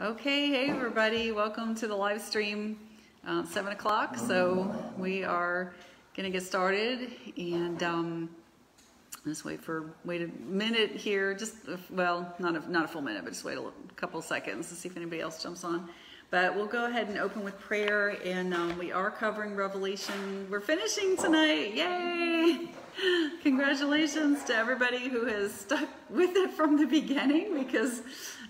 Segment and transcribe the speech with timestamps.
[0.00, 2.78] Okay, hey everybody, welcome to the live stream.
[3.26, 5.72] Uh, seven o'clock, so we are
[6.16, 8.30] gonna get started, and um,
[9.26, 11.34] let's wait for wait a minute here.
[11.34, 11.56] Just
[11.90, 14.88] well, not a not a full minute, but just wait a couple seconds to see
[14.88, 15.88] if anybody else jumps on.
[16.30, 20.46] But we'll go ahead and open with prayer, and um, we are covering Revelation.
[20.48, 22.68] We're finishing tonight, yay!
[23.42, 28.02] Congratulations to everybody who has stuck with it from the beginning, because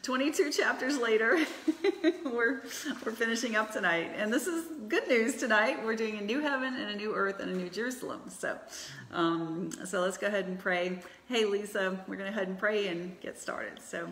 [0.09, 1.39] 22 chapters later,
[2.25, 2.63] we're,
[3.05, 4.11] we're finishing up tonight.
[4.17, 5.85] And this is good news tonight.
[5.85, 8.23] We're doing a new heaven and a new earth and a new Jerusalem.
[8.31, 8.59] So,
[9.13, 10.99] um, so let's go ahead and pray.
[11.29, 13.83] Hey, Lisa, we're going to go ahead and pray and get started.
[13.83, 14.11] So,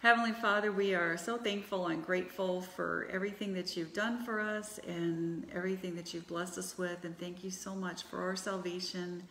[0.00, 4.80] Heavenly Father, we are so thankful and grateful for everything that you've done for us
[4.88, 7.04] and everything that you've blessed us with.
[7.04, 9.22] And thank you so much for our salvation.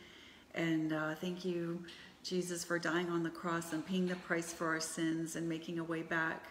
[0.55, 1.83] And uh, thank you
[2.23, 5.79] Jesus for dying on the cross and paying the price for our sins and making
[5.79, 6.45] a way back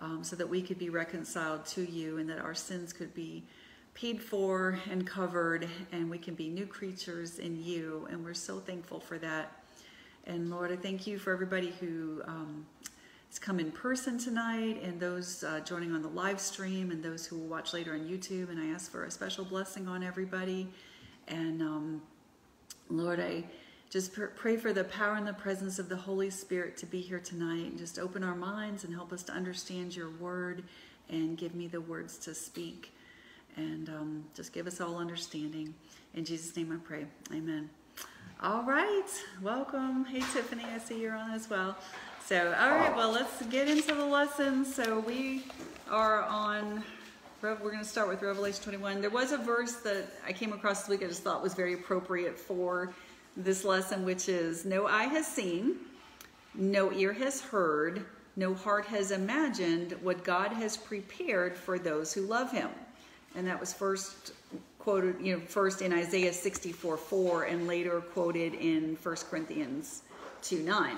[0.00, 3.44] um, so that we could be reconciled to you and that our sins could be
[3.94, 8.08] paid for and covered and we can be new creatures in you.
[8.10, 9.64] And we're so thankful for that.
[10.26, 12.66] And Lord, I thank you for everybody who um,
[13.28, 17.24] has come in person tonight and those uh, joining on the live stream and those
[17.24, 18.50] who will watch later on YouTube.
[18.50, 20.66] And I ask for a special blessing on everybody.
[21.28, 22.02] And um,
[22.88, 23.44] Lord, I
[23.94, 27.20] just pray for the power and the presence of the Holy Spirit to be here
[27.20, 30.64] tonight and just open our minds and help us to understand your word
[31.10, 32.92] and give me the words to speak
[33.54, 35.72] and um, just give us all understanding.
[36.14, 37.06] In Jesus' name I pray.
[37.32, 37.70] Amen.
[38.42, 39.06] All right.
[39.40, 40.06] Welcome.
[40.06, 40.64] Hey, Tiffany.
[40.64, 41.76] I see you're on as well.
[42.26, 42.96] So, all right.
[42.96, 44.64] Well, let's get into the lesson.
[44.64, 45.44] So, we
[45.88, 46.82] are on
[47.42, 49.02] we're going to start with Revelation 21.
[49.02, 51.74] There was a verse that I came across this week I just thought was very
[51.74, 52.94] appropriate for
[53.36, 55.76] this lesson, which is no eye has seen,
[56.54, 58.04] no ear has heard,
[58.36, 62.68] no heart has imagined what God has prepared for those who love him.
[63.34, 64.32] And that was first
[64.78, 70.02] quoted, you know, first in Isaiah 64 4 and later quoted in 1 Corinthians
[70.42, 70.96] 2 9.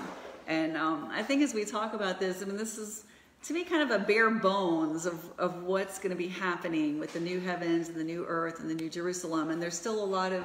[0.49, 3.05] And um, I think as we talk about this, I mean, this is
[3.45, 7.13] to me kind of a bare bones of, of what's going to be happening with
[7.13, 9.51] the new heavens and the new earth and the new Jerusalem.
[9.51, 10.43] And there's still a lot of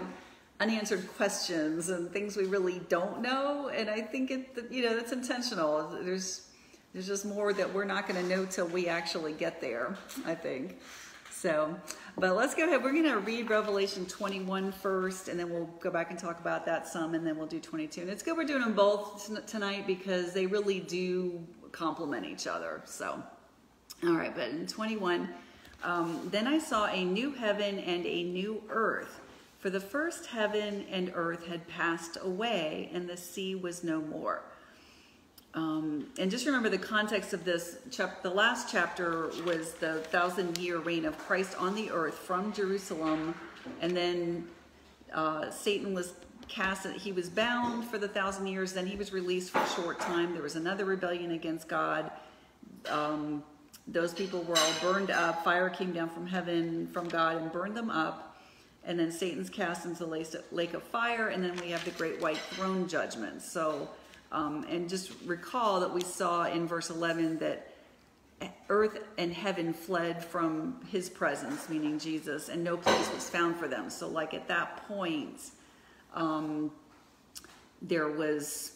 [0.62, 3.70] unanswered questions and things we really don't know.
[3.70, 5.90] And I think it, you know, that's intentional.
[6.04, 6.48] There's,
[6.94, 10.36] there's just more that we're not going to know till we actually get there, I
[10.36, 10.80] think.
[11.32, 11.76] So,
[12.20, 12.84] but let's go ahead.
[12.84, 16.68] We're going to read Revelation 21 first, and then we'll go back and talk about
[16.68, 18.02] that some, and then we'll do 22.
[18.02, 22.84] And it's good we're doing them both tonight because they really do complement each other.
[22.86, 23.24] So,
[24.04, 25.30] all right, but in 21,
[25.84, 29.21] um, then I saw a new heaven and a new earth
[29.62, 34.42] for the first heaven and earth had passed away, and the sea was no more.
[35.54, 37.78] Um, and just remember the context of this.
[37.92, 42.52] Chap- the last chapter was the thousand year reign of Christ on the earth from
[42.52, 43.36] Jerusalem,
[43.82, 44.48] and then
[45.14, 46.14] uh, Satan was
[46.48, 46.88] cast.
[46.88, 48.74] He was bound for the thousand years.
[48.74, 50.34] Then he was released for a short time.
[50.34, 52.10] There was another rebellion against God.
[52.90, 53.44] Um,
[53.88, 55.44] those people were all burned up.
[55.44, 58.31] Fire came down from heaven from God and burned them up
[58.86, 62.22] and then Satan's cast into the lake of fire, and then we have the great
[62.22, 63.42] white throne judgment.
[63.42, 63.90] So,
[64.32, 67.68] um, and just recall that we saw in verse 11 that
[68.70, 73.68] earth and heaven fled from his presence, meaning Jesus, and no place was found for
[73.68, 73.90] them.
[73.90, 75.52] So, like at that point,
[76.16, 76.72] um,
[77.82, 78.74] there was,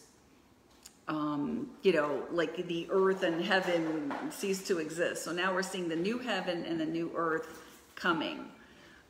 [1.08, 5.24] um, you know, like the earth and heaven ceased to exist.
[5.24, 7.62] So now we're seeing the new heaven and the new earth
[7.94, 8.46] coming.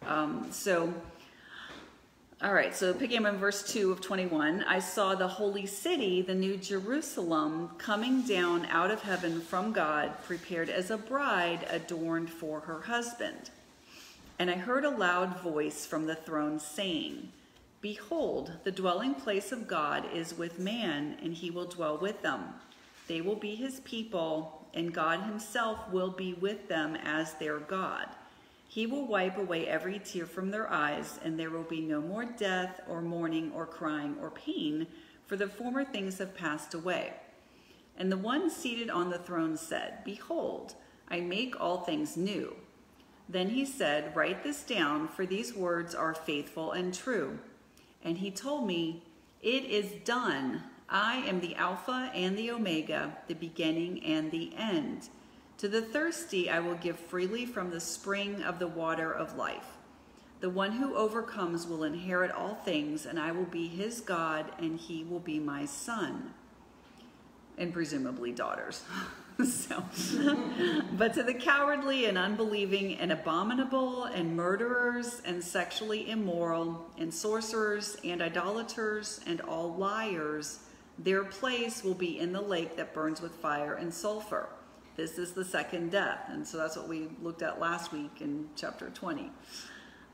[0.06, 0.94] Um, so,
[2.40, 6.22] all right, so picking up in verse 2 of 21, I saw the holy city,
[6.22, 12.30] the new Jerusalem, coming down out of heaven from God, prepared as a bride adorned
[12.30, 13.50] for her husband.
[14.38, 17.30] And I heard a loud voice from the throne saying,
[17.80, 22.44] Behold, the dwelling place of God is with man, and he will dwell with them.
[23.08, 28.06] They will be his people, and God himself will be with them as their God.
[28.76, 32.26] He will wipe away every tear from their eyes, and there will be no more
[32.26, 34.86] death, or mourning, or crying, or pain,
[35.24, 37.14] for the former things have passed away.
[37.96, 40.74] And the one seated on the throne said, Behold,
[41.08, 42.54] I make all things new.
[43.26, 47.38] Then he said, Write this down, for these words are faithful and true.
[48.04, 49.04] And he told me,
[49.40, 50.64] It is done.
[50.86, 55.08] I am the Alpha and the Omega, the beginning and the end.
[55.58, 59.76] To the thirsty I will give freely from the spring of the water of life.
[60.40, 64.78] The one who overcomes will inherit all things, and I will be his God, and
[64.78, 66.34] he will be my son.
[67.56, 68.84] And presumably daughters.
[69.44, 69.82] so,
[70.92, 77.96] but to the cowardly and unbelieving and abominable and murderers and sexually immoral and sorcerers
[78.04, 80.60] and idolaters and all liars,
[80.98, 84.48] their place will be in the lake that burns with fire and sulfur.
[84.96, 86.20] This is the second death.
[86.28, 89.30] And so that's what we looked at last week in chapter 20.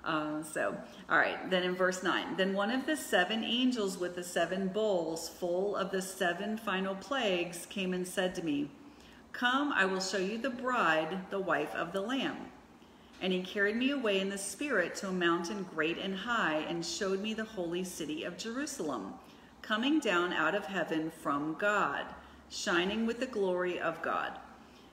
[0.04, 0.76] Uh, so,
[1.08, 4.66] all right, then in verse 9, then one of the seven angels with the seven
[4.66, 8.68] bowls full of the seven final plagues came and said to me,
[9.32, 12.36] Come, I will show you the bride, the wife of the Lamb.
[13.20, 16.84] And he carried me away in the Spirit to a mountain great and high, and
[16.84, 19.14] showed me the holy city of Jerusalem,
[19.62, 22.04] coming down out of heaven from God,
[22.50, 24.32] shining with the glory of God.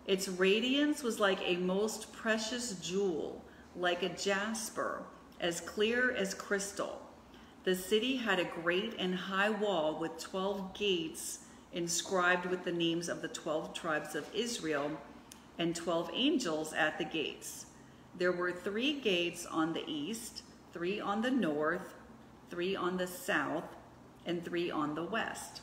[0.10, 3.46] Its radiance was like a most precious jewel
[3.76, 5.04] like a jasper,
[5.40, 7.00] as clear as crystal.
[7.64, 11.42] The city had a great and high wall with 12 gates
[11.74, 14.90] inscribed with the names of the 12 tribes of Israel
[15.60, 17.68] and 12 angels at the gates.
[18.18, 20.42] There were three gates on the east,
[20.74, 21.94] three on the north,
[22.50, 23.76] three on the south,
[24.26, 25.62] and three on the west.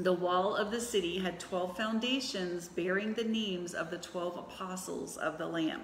[0.00, 5.16] The wall of the city had 12 foundations bearing the names of the 12 apostles
[5.16, 5.80] of the Lamb.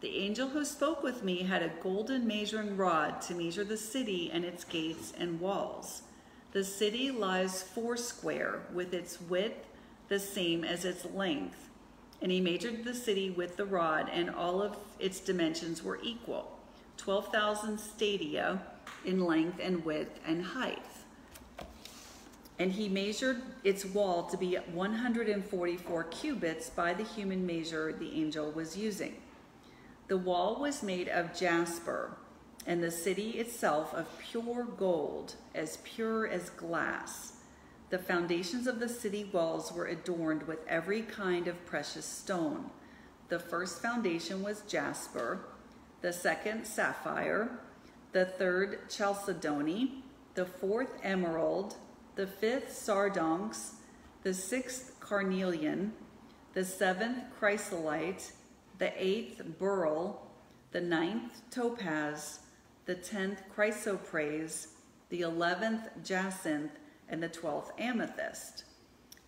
[0.00, 4.30] The angel who spoke with me had a golden measuring rod to measure the city
[4.32, 6.04] and its gates and walls.
[6.52, 9.66] The city lies foursquare, with its width
[10.08, 11.68] the same as its length.
[12.22, 16.58] And he measured the city with the rod, and all of its dimensions were equal
[16.96, 18.62] 12,000 stadia
[19.04, 20.91] in length and width and height.
[22.62, 28.52] And he measured its wall to be 144 cubits by the human measure the angel
[28.52, 29.16] was using.
[30.06, 32.16] The wall was made of jasper,
[32.64, 37.32] and the city itself of pure gold, as pure as glass.
[37.90, 42.70] The foundations of the city walls were adorned with every kind of precious stone.
[43.28, 45.46] The first foundation was jasper,
[46.00, 47.58] the second sapphire,
[48.12, 50.04] the third chalcedony,
[50.34, 51.74] the fourth emerald,
[52.14, 53.76] the fifth sardonyx,
[54.22, 55.92] the sixth carnelian,
[56.54, 58.32] the seventh chrysolite,
[58.78, 60.30] the eighth beryl,
[60.72, 62.40] the ninth topaz,
[62.86, 64.68] the tenth chrysoprase,
[65.08, 66.72] the eleventh jacinth,
[67.08, 68.64] and the twelfth amethyst.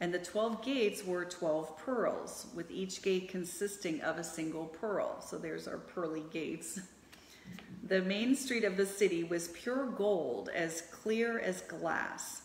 [0.01, 5.21] And the twelve gates were twelve pearls, with each gate consisting of a single pearl.
[5.21, 6.81] So there's our pearly gates.
[7.87, 12.43] The main street of the city was pure gold, as clear as glass.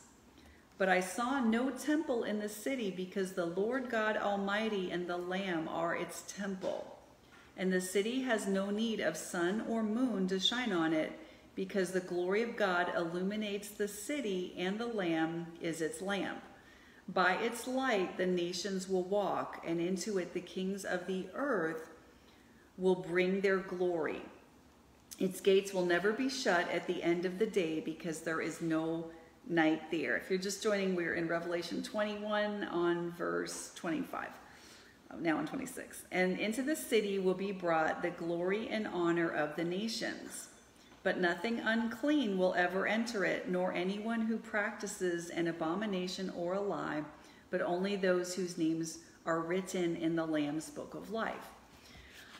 [0.79, 5.17] But I saw no temple in the city because the Lord God Almighty and the
[5.17, 6.99] Lamb are its temple
[7.59, 11.11] and the city has no need of sun or moon to shine on it,
[11.55, 16.41] because the glory of God illuminates the city, and the Lamb is its lamp.
[17.09, 21.89] By its light the nations will walk, and into it the kings of the earth
[22.77, 24.21] will bring their glory.
[25.19, 28.61] Its gates will never be shut at the end of the day, because there is
[28.61, 29.11] no
[29.47, 30.17] night there.
[30.17, 34.27] If you're just joining, we're in Revelation 21 on verse 25
[35.11, 36.03] uh, now in 26.
[36.11, 40.49] And into the city will be brought the glory and honor of the nations.
[41.01, 46.61] But nothing unclean will ever enter it, nor anyone who practices an abomination or a
[46.61, 47.03] lie,
[47.51, 51.47] but only those whose names are written in the Lamb's book of life.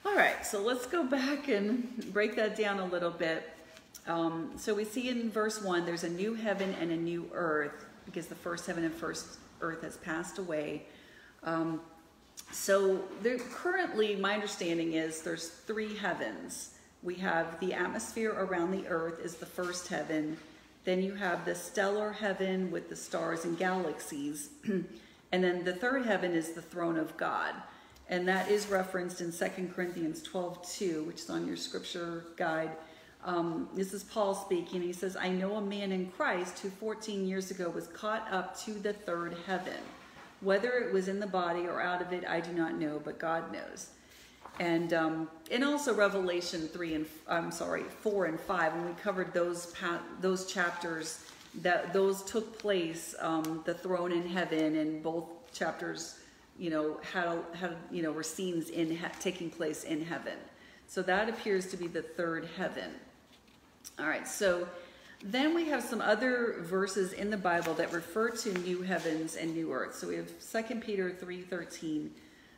[0.06, 3.50] All right, so let's go back and break that down a little bit.
[4.08, 7.86] Um, so we see in verse 1 there's a new heaven and a new earth
[8.06, 10.84] because the first heaven and first earth has passed away.
[11.44, 11.82] Um,
[12.52, 16.76] so there, currently, my understanding is there's three heavens.
[17.04, 20.38] We have the atmosphere around the earth is the first heaven.
[20.84, 24.50] Then you have the stellar heaven with the stars and galaxies.
[24.68, 27.54] and then the third heaven is the throne of God.
[28.10, 32.72] And that is referenced in 2 Corinthians 12, 2, which is on your scripture guide.
[33.26, 34.82] Um, this is Paul speaking.
[34.82, 38.58] He says, I know a man in Christ who 14 years ago was caught up
[38.62, 39.82] to the third heaven.
[40.42, 43.20] Whether it was in the body or out of it, I do not know, but
[43.20, 43.90] God knows.
[44.60, 49.34] And um, and also Revelation three and I'm sorry four and five, and we covered
[49.34, 49.74] those
[50.22, 51.24] those chapters
[51.62, 56.20] that those took place, um, the throne in heaven, and both chapters,
[56.58, 60.38] you know, had had you know were scenes in taking place in heaven.
[60.88, 62.92] So that appears to be the third heaven.
[64.00, 64.66] All right, so
[65.22, 69.54] then we have some other verses in the Bible that refer to new heavens and
[69.54, 69.96] new earth.
[69.96, 72.12] So we have 2 Peter 3:13.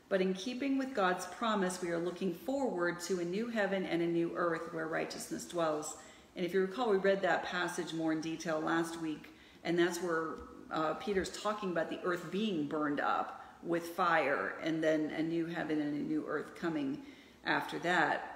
[0.08, 4.04] But in keeping with God's promise, we are looking forward to a new heaven and
[4.04, 5.98] a new earth where righteousness dwells.
[6.36, 9.34] And if you recall, we read that passage more in detail last week,
[9.64, 10.34] and that's where
[10.70, 15.48] uh, Peter's talking about the earth being burned up with fire, and then a new
[15.48, 17.02] heaven and a new earth coming
[17.46, 18.31] after that.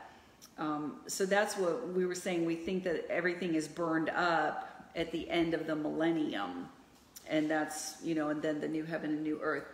[0.58, 2.46] Um, so that's what we were saying.
[2.46, 6.70] We think that everything is burned up at the end of the millennium,
[7.28, 9.66] and that's you know, and then the new heaven and new earth.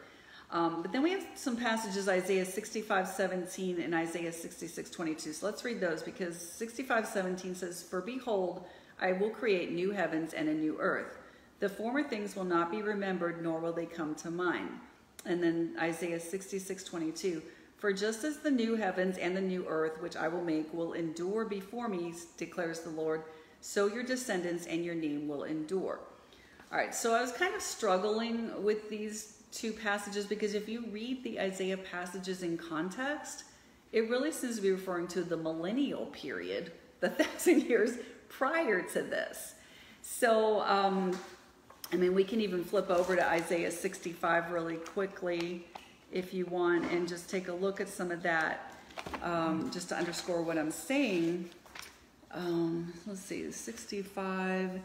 [0.52, 5.34] Um, but then we have some passages, Isaiah 65, 17 and Isaiah 66, 22.
[5.34, 8.66] So let's read those because 65, 17 says, For behold,
[9.00, 11.20] I will create new heavens and a new earth.
[11.62, 14.72] The former things will not be remembered, nor will they come to mind.
[15.26, 17.42] And then Isaiah 66, 22.
[17.82, 20.94] For just as the new heavens and the new earth, which I will make, will
[20.94, 23.24] endure before me, declares the Lord,
[23.60, 26.00] so your descendants and your name will endure.
[26.72, 30.86] All right, so I was kind of struggling with these two passages because if you
[30.92, 33.46] read the Isaiah passages in context,
[33.92, 37.98] it really seems to be referring to the millennial period, the thousand years
[38.30, 39.56] prior to this.
[40.04, 41.18] So, um,
[41.92, 45.66] I mean, we can even flip over to Isaiah 65 really quickly
[46.12, 48.74] if you want and just take a look at some of that
[49.24, 51.50] um, just to underscore what I'm saying.
[52.32, 54.80] Um, let's see, 65,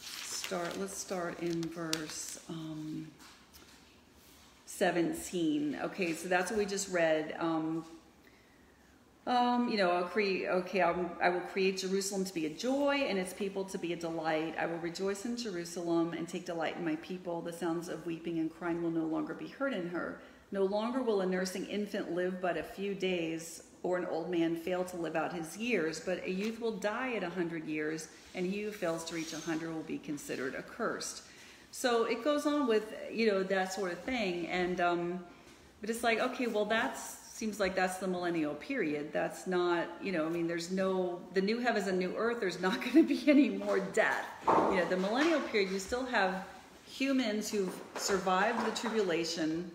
[0.00, 2.40] start, let's start in verse.
[2.48, 3.08] Um,
[4.66, 5.78] 17.
[5.84, 7.36] Okay, so that's what we just read.
[7.38, 7.84] Um,
[9.26, 13.04] um, you know, I'll create, okay, I'll, I will create Jerusalem to be a joy
[13.08, 14.56] and its people to be a delight.
[14.58, 17.40] I will rejoice in Jerusalem and take delight in my people.
[17.42, 20.20] The sounds of weeping and crying will no longer be heard in her.
[20.52, 24.54] No longer will a nursing infant live but a few days, or an old man
[24.54, 28.08] fail to live out his years, but a youth will die at a hundred years,
[28.34, 31.22] and he who fails to reach a hundred will be considered accursed.
[31.72, 34.46] So it goes on with, you know, that sort of thing.
[34.48, 35.24] And, um,
[35.80, 39.10] but it's like, okay, well, that seems like that's the millennial period.
[39.12, 42.60] That's not, you know, I mean, there's no, the new heavens and new earth, there's
[42.60, 44.26] not going to be any more death.
[44.46, 46.44] You know, the millennial period, you still have
[47.02, 49.68] humans who've survived the tribulation,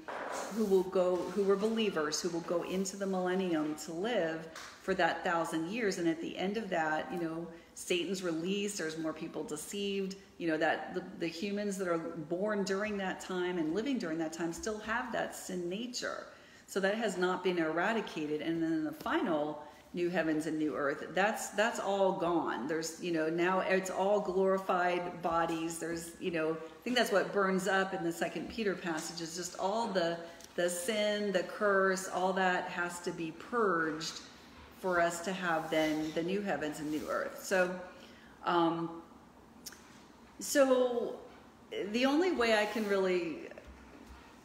[0.55, 4.47] who will go, who were believers, who will go into the millennium to live
[4.81, 5.97] for that thousand years.
[5.97, 10.47] And at the end of that, you know, Satan's released, there's more people deceived, you
[10.47, 14.31] know, that the, the humans that are born during that time and living during that
[14.31, 16.27] time still have that sin nature.
[16.65, 18.39] So that has not been eradicated.
[18.41, 19.61] And then the final
[19.93, 22.67] new heavens and new earth, that's that's all gone.
[22.67, 25.79] There's, you know, now it's all glorified bodies.
[25.79, 29.35] There's, you know, I think that's what burns up in the second Peter passage is
[29.35, 30.17] just all the
[30.55, 34.21] the sin, the curse, all that has to be purged
[34.79, 37.43] for us to have then the new heavens and new earth.
[37.43, 37.73] So,
[38.45, 39.01] um,
[40.39, 41.15] so
[41.91, 43.49] the only way I can really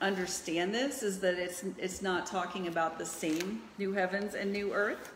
[0.01, 4.73] understand this is that it's it's not talking about the same new heavens and new
[4.73, 5.13] earth.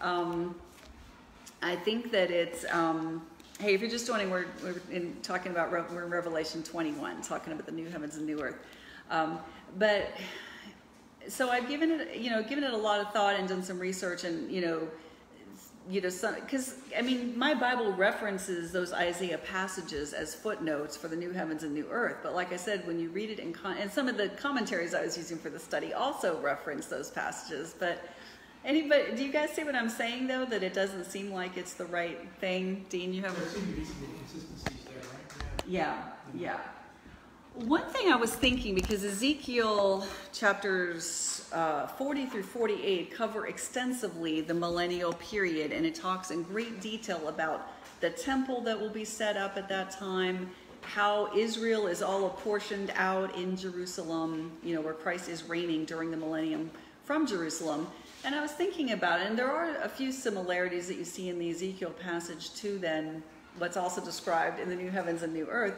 [0.00, 0.54] Um,
[1.62, 3.26] I think that it's um,
[3.60, 7.52] hey, if you're just joining, we're, we're in, talking about we're in Revelation 21, talking
[7.52, 8.58] about the new heavens and new earth.
[9.10, 9.38] Um,
[9.78, 10.10] but
[11.28, 13.78] so I've given it, you know, given it a lot of thought and done some
[13.78, 14.88] research, and you know,
[15.88, 16.10] you know,
[16.40, 21.62] because I mean, my Bible references those Isaiah passages as footnotes for the new heavens
[21.62, 22.18] and new earth.
[22.22, 25.02] But like I said, when you read it in and some of the commentaries I
[25.02, 27.74] was using for the study also reference those passages.
[27.78, 28.04] But
[28.66, 30.44] anybody, do you guys see what I'm saying though?
[30.44, 32.84] That it doesn't seem like it's the right thing.
[32.90, 33.34] Dean, you have.
[33.38, 35.44] There seem to be some inconsistencies there, right?
[35.66, 36.02] Yeah,
[36.34, 36.58] yeah.
[37.54, 44.52] One thing I was thinking, because Ezekiel chapters uh, 40 through 48 cover extensively the
[44.52, 49.38] millennial period, and it talks in great detail about the temple that will be set
[49.38, 50.50] up at that time,
[50.82, 56.10] how Israel is all apportioned out in Jerusalem, you know, where Christ is reigning during
[56.10, 56.70] the millennium
[57.04, 57.86] from Jerusalem.
[58.26, 61.28] And I was thinking about it, and there are a few similarities that you see
[61.28, 63.22] in the Ezekiel passage to then
[63.58, 65.76] what's also described in the new heavens and new earth.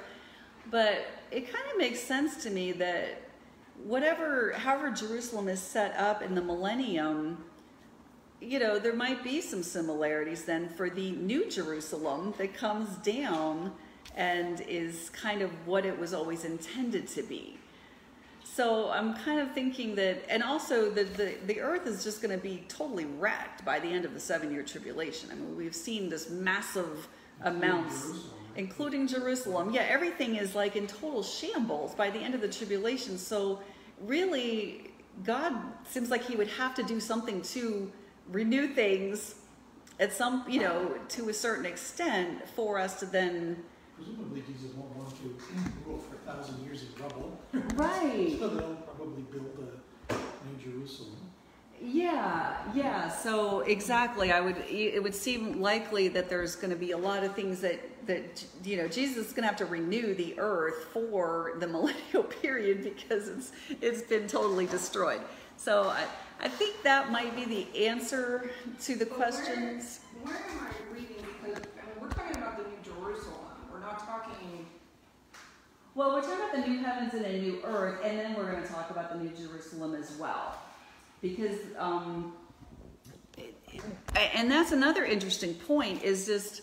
[0.71, 3.21] But it kind of makes sense to me that
[3.85, 7.45] whatever, however Jerusalem is set up in the millennium,
[8.41, 13.75] you know, there might be some similarities then for the new Jerusalem that comes down
[14.17, 17.59] and is kind of what it was always intended to be.
[18.59, 22.37] So I'm kind of thinking that, and also the, the, the earth is just going
[22.37, 25.31] to be totally wrecked by the end of the seven year tribulation.
[25.31, 27.07] I mean, we've seen this massive
[27.43, 28.11] amounts
[28.57, 29.71] including Jerusalem.
[29.73, 33.17] Yeah, everything is like in total shambles by the end of the tribulation.
[33.17, 33.61] So,
[34.01, 34.91] really,
[35.23, 35.55] God
[35.87, 37.93] seems like He would have to do something to
[38.29, 39.37] renew things
[40.01, 43.63] at some, you know, to a certain extent for us to then.
[43.95, 45.37] Presumably, Jesus won't want to
[45.87, 47.39] rule for a thousand years in rubble.
[47.75, 48.37] Right.
[48.39, 49.73] so they'll probably build
[50.11, 51.17] a new Jerusalem.
[51.81, 53.09] Yeah, yeah.
[53.09, 54.57] So exactly, I would.
[54.69, 58.45] It would seem likely that there's going to be a lot of things that that
[58.65, 62.83] you know Jesus is going to have to renew the earth for the millennial period
[62.83, 65.21] because it's it's been totally destroyed.
[65.59, 66.05] So I,
[66.41, 68.51] I think that might be the answer
[68.83, 70.01] to the But questions.
[70.23, 73.35] Where, where am I reading, because, I mean, we're talking about the New Jerusalem,
[73.73, 74.67] we're not talking,
[75.99, 78.63] Well, we're talking about the new heavens and a new earth, and then we're going
[78.63, 80.57] to talk about the new Jerusalem as well,
[81.21, 82.35] because um,
[84.15, 86.05] and that's another interesting point.
[86.05, 86.63] Is just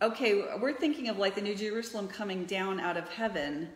[0.00, 0.44] okay.
[0.60, 3.68] We're thinking of like the new Jerusalem coming down out of heaven,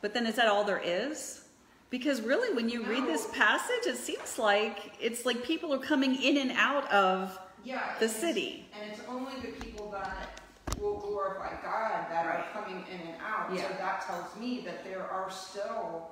[0.00, 1.44] but then is that all there is?
[1.88, 6.20] Because really, when you read this passage, it seems like it's like people are coming
[6.20, 7.94] in and out of yeah.
[8.00, 8.66] the city.
[8.76, 10.33] And it's only the people that
[10.84, 12.44] will glorify God that Right.
[12.44, 13.48] are coming in and out.
[13.48, 13.68] So Yeah.
[13.78, 16.10] that tells me that there are still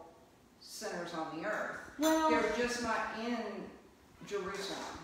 [0.60, 1.76] sinners on the earth.
[1.98, 3.68] Well- They're just not in
[4.26, 4.98] Jerusalem.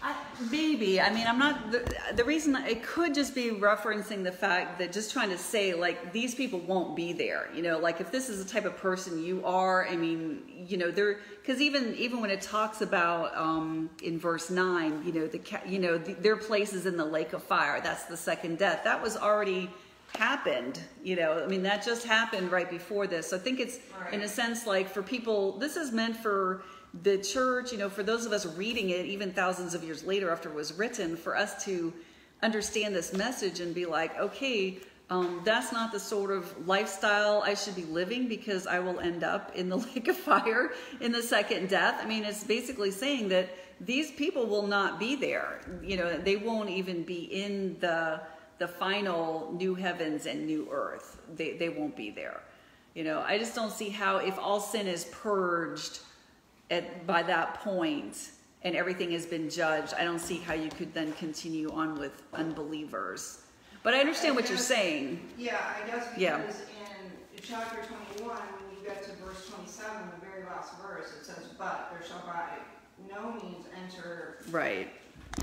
[0.00, 0.14] I,
[0.50, 1.00] maybe.
[1.00, 1.72] I mean, I'm not.
[1.72, 5.74] The, the reason it could just be referencing the fact that just trying to say,
[5.74, 7.48] like, these people won't be there.
[7.52, 10.76] You know, like if this is the type of person you are, I mean, you
[10.76, 15.26] know, they're because even even when it talks about um, in verse nine, you know,
[15.26, 17.80] the ca- you know the, their places in the lake of fire.
[17.80, 18.84] That's the second death.
[18.84, 19.68] That was already
[20.14, 20.80] happened.
[21.02, 23.30] You know, I mean, that just happened right before this.
[23.30, 23.80] So I think it's
[24.12, 25.58] in a sense like for people.
[25.58, 26.62] This is meant for
[27.02, 30.30] the church, you know, for those of us reading it, even thousands of years later
[30.30, 31.92] after it was written, for us to
[32.42, 34.78] understand this message and be like, okay,
[35.10, 39.24] um, that's not the sort of lifestyle I should be living because I will end
[39.24, 42.00] up in the lake of fire in the second death.
[42.02, 43.48] I mean, it's basically saying that
[43.80, 45.60] these people will not be there.
[45.82, 48.20] You know, they won't even be in the
[48.58, 51.20] the final new heavens and new earth.
[51.36, 52.42] They they won't be there.
[52.94, 56.00] You know, I just don't see how if all sin is purged
[56.70, 58.30] at by that point
[58.62, 62.22] and everything has been judged, I don't see how you could then continue on with
[62.34, 63.42] unbelievers.
[63.82, 65.20] But I understand what you're saying.
[65.38, 66.38] Yeah, I guess Yeah.
[66.38, 71.24] because in chapter twenty-one, when you get to verse twenty-seven, the very last verse, it
[71.24, 72.58] says, "But there shall by
[73.08, 74.90] no means enter Right.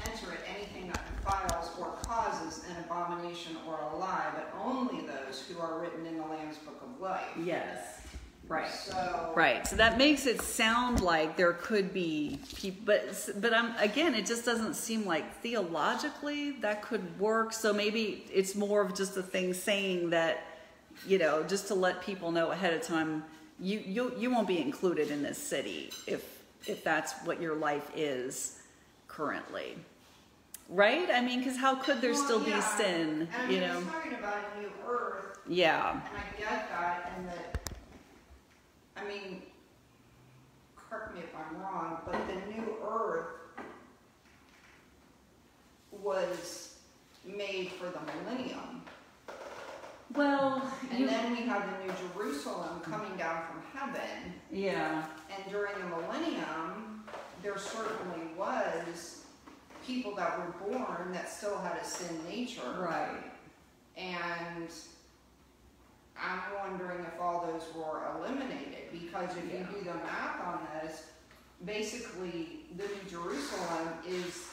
[0.06, 5.42] enter it anything that defiles or causes an abomination or a lie, but only those
[5.48, 8.02] who are written in the Lamb's book of life." Yes.
[8.48, 8.70] Right.
[8.72, 9.66] So Right.
[9.68, 14.26] So that makes it sound like there could be people, but but I'm again, it
[14.26, 17.54] just doesn't seem like theologically that could work.
[17.54, 20.44] So maybe it's more of just a thing saying that,
[21.08, 23.24] you know, just to let people know ahead of time,
[23.60, 26.24] you you you won't be included in this city if
[26.68, 28.62] if that's what your life is
[29.08, 29.76] currently.
[30.70, 31.10] Right?
[31.12, 33.28] I mean, because how could there Well, still be sin?
[33.40, 33.82] And You know?
[33.84, 35.92] talking about a new earth, Yeah.
[35.92, 37.60] and I get that, and that.
[38.98, 39.42] I mean,
[40.76, 43.28] correct me if I'm wrong, but the new earth
[45.92, 46.76] was
[47.26, 48.82] made for the millennium.
[50.14, 54.34] Well, And then we have the New Jerusalem coming down from heaven.
[54.52, 55.06] yeah.
[55.36, 57.04] And during the millennium,
[57.42, 59.24] there certainly was
[59.86, 62.62] people that were born that still had a sin nature.
[62.80, 63.24] Right.
[63.98, 64.70] And
[66.18, 71.08] I'm wondering if all those were eliminated, because if you do the math on this,
[71.66, 74.48] basically, the New Jerusalem is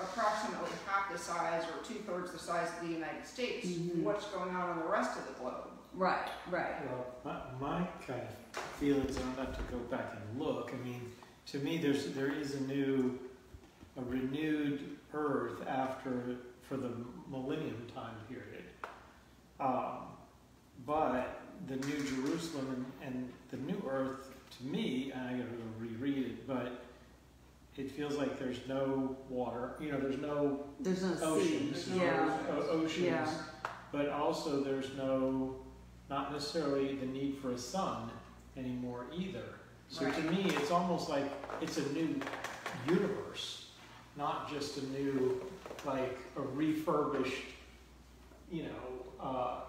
[0.00, 3.66] approximately half the size or two-thirds the size of the United States.
[3.66, 4.02] Mhm.
[4.02, 5.70] What's going on on the rest of the globe?
[5.94, 6.28] Right.
[6.50, 6.74] Right.
[6.90, 10.84] Well, my, my kind of feelings, and I'd have to go back and look, I
[10.84, 11.10] mean,
[11.46, 13.18] to me, there's, there is a new,
[13.96, 16.36] a renewed earth after,
[16.68, 16.90] for the
[17.30, 18.64] millennium time period.
[19.58, 20.08] Um,
[20.86, 25.64] but the new Jerusalem and, and the new earth, to me, and I gotta go
[25.80, 26.84] reread it, but
[27.76, 31.98] it feels like there's no water, you know, there's no There's no oceans, sea.
[31.98, 32.38] Yeah.
[32.70, 33.32] oceans, Yeah.
[33.92, 35.56] but also there's no,
[36.08, 38.10] not necessarily the need for a sun
[38.56, 39.44] anymore either.
[39.88, 41.24] So to me, it's almost like
[41.60, 42.18] it's a new
[42.88, 43.66] universe,
[44.16, 45.44] not just a new,
[45.84, 47.44] like a refurbished,
[48.50, 49.60] you know, uh,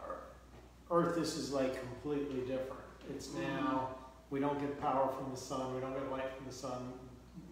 [0.92, 1.16] Earth.
[1.18, 2.82] This is like completely different.
[3.10, 3.42] It's mm-hmm.
[3.42, 3.90] now
[4.30, 6.94] we don't get power from the sun, we don't get light from the sun,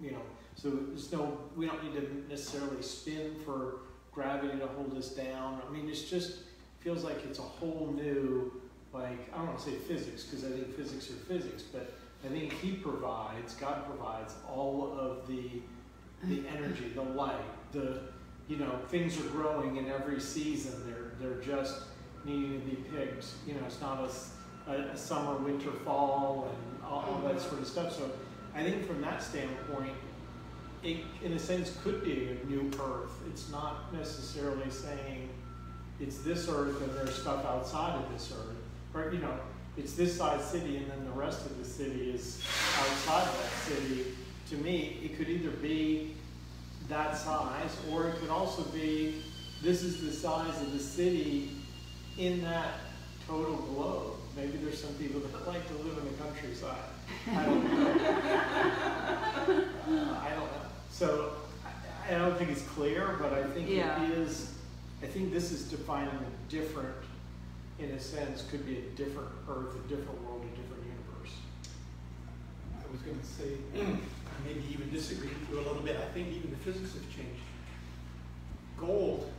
[0.02, 0.21] you know.
[0.56, 3.80] So there's no, we don't need to necessarily spin for
[4.12, 5.62] gravity to hold us down.
[5.67, 6.39] I mean, it's just
[6.80, 8.62] feels like it's a whole new,
[8.93, 11.93] like I don't want to say physics because I think physics are physics, but
[12.26, 15.62] I think He provides, God provides all of the
[16.24, 16.58] the mm-hmm.
[16.58, 18.02] energy, the light, the
[18.48, 20.74] you know things are growing in every season.
[20.86, 21.84] They're they're just
[22.26, 23.26] needing to be picked.
[23.48, 24.10] You know, it's not
[24.68, 27.50] a summer, winter, fall, and all, all that mm-hmm.
[27.50, 27.96] sort of stuff.
[27.96, 28.12] So
[28.54, 29.94] I think from that standpoint,
[30.84, 33.12] it in a sense could be a new earth.
[33.30, 35.30] It's not necessarily saying
[36.00, 38.56] it's this earth and there's stuff outside of this earth.
[38.94, 39.34] Or, you know,
[39.78, 42.42] it's this size city and then the rest of the city is
[42.80, 44.06] outside that city.
[44.50, 46.14] To me, it could either be
[46.88, 49.24] that size or it could also be
[49.64, 51.50] this is the size of the city
[52.17, 52.80] in that
[53.28, 54.13] total globe.
[54.36, 56.89] Maybe there's some people that like to live in the countryside.
[57.32, 57.95] I don't know.
[59.86, 60.62] Uh, I don't know.
[60.89, 64.04] So I, I don't think it's clear, but I think Yeah.
[64.04, 64.51] it is.
[65.04, 66.95] I think this is defining a different,
[67.78, 71.36] in a sense, could be a different Earth, a different world, a different universe.
[72.80, 73.58] I was gonna say,
[74.45, 77.43] maybe even disagree with you a little bit, I think even the physics have changed.
[78.80, 79.32] Gold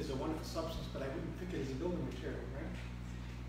[0.00, 2.72] is a wonderful substance, but I wouldn't pick it as a building material, right?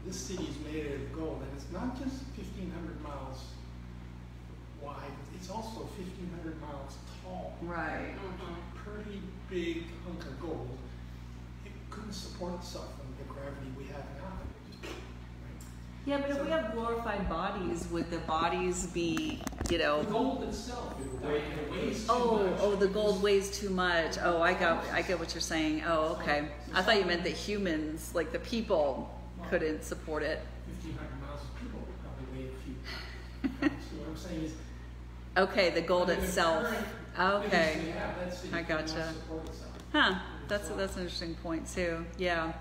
[0.06, 3.44] This city is made out of gold, and it's not just fifteen hundred miles
[4.82, 7.54] wide, it's also fifteen hundred miles tall.
[7.62, 8.16] Right.
[8.16, 8.56] Mm-hmm.
[8.84, 10.78] Pretty big hunk of gold.
[11.66, 14.40] It couldn't support itself in the gravity we have now.
[14.42, 15.62] It just- right?
[16.10, 20.02] Yeah, but if we have glorified bodies, would the bodies be, you know?
[20.02, 22.60] The gold itself, it weighs, it weighs too Oh, much.
[22.62, 24.18] oh, the gold weighs too much.
[24.24, 25.84] Oh, I got, I get what you're saying.
[25.86, 26.48] Oh, okay.
[26.74, 29.08] I thought you meant that humans, like the people,
[29.52, 30.42] couldn't support it.
[30.66, 33.84] fifteen hundred miles of people would probably weigh a few pounds.
[33.92, 34.54] So what I'm saying is.
[35.38, 36.66] Okay, the gold itself.
[37.20, 37.94] Okay.
[37.94, 39.14] have, I gotcha.
[39.92, 40.16] Huh,
[40.48, 42.04] that's, that's an interesting point too.
[42.18, 42.54] Yeah.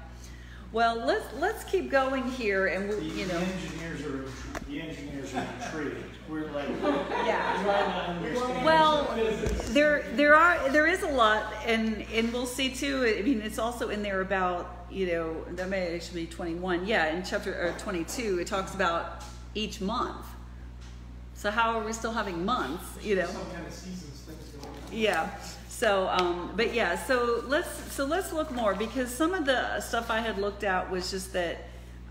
[0.71, 3.39] Well, let's, let's keep going here and we'll, you know.
[3.39, 4.25] the engineers are
[4.69, 5.97] the engineers are intrigued.
[6.29, 6.69] We're like
[7.25, 8.65] Yeah.
[8.65, 9.05] Well,
[9.71, 13.59] there there are there is a lot and and we'll see too i mean it's
[13.59, 17.73] also in there about you know that may actually be 21 yeah in chapter or
[17.79, 19.23] 22 it talks about
[19.55, 20.27] each month
[21.35, 24.75] so how are we still having months you know Some kind of seasons things going
[24.75, 24.83] on.
[24.93, 25.31] yeah
[25.79, 30.11] so um but yeah so let's so let's look more because some of the stuff
[30.11, 31.57] i had looked at was just that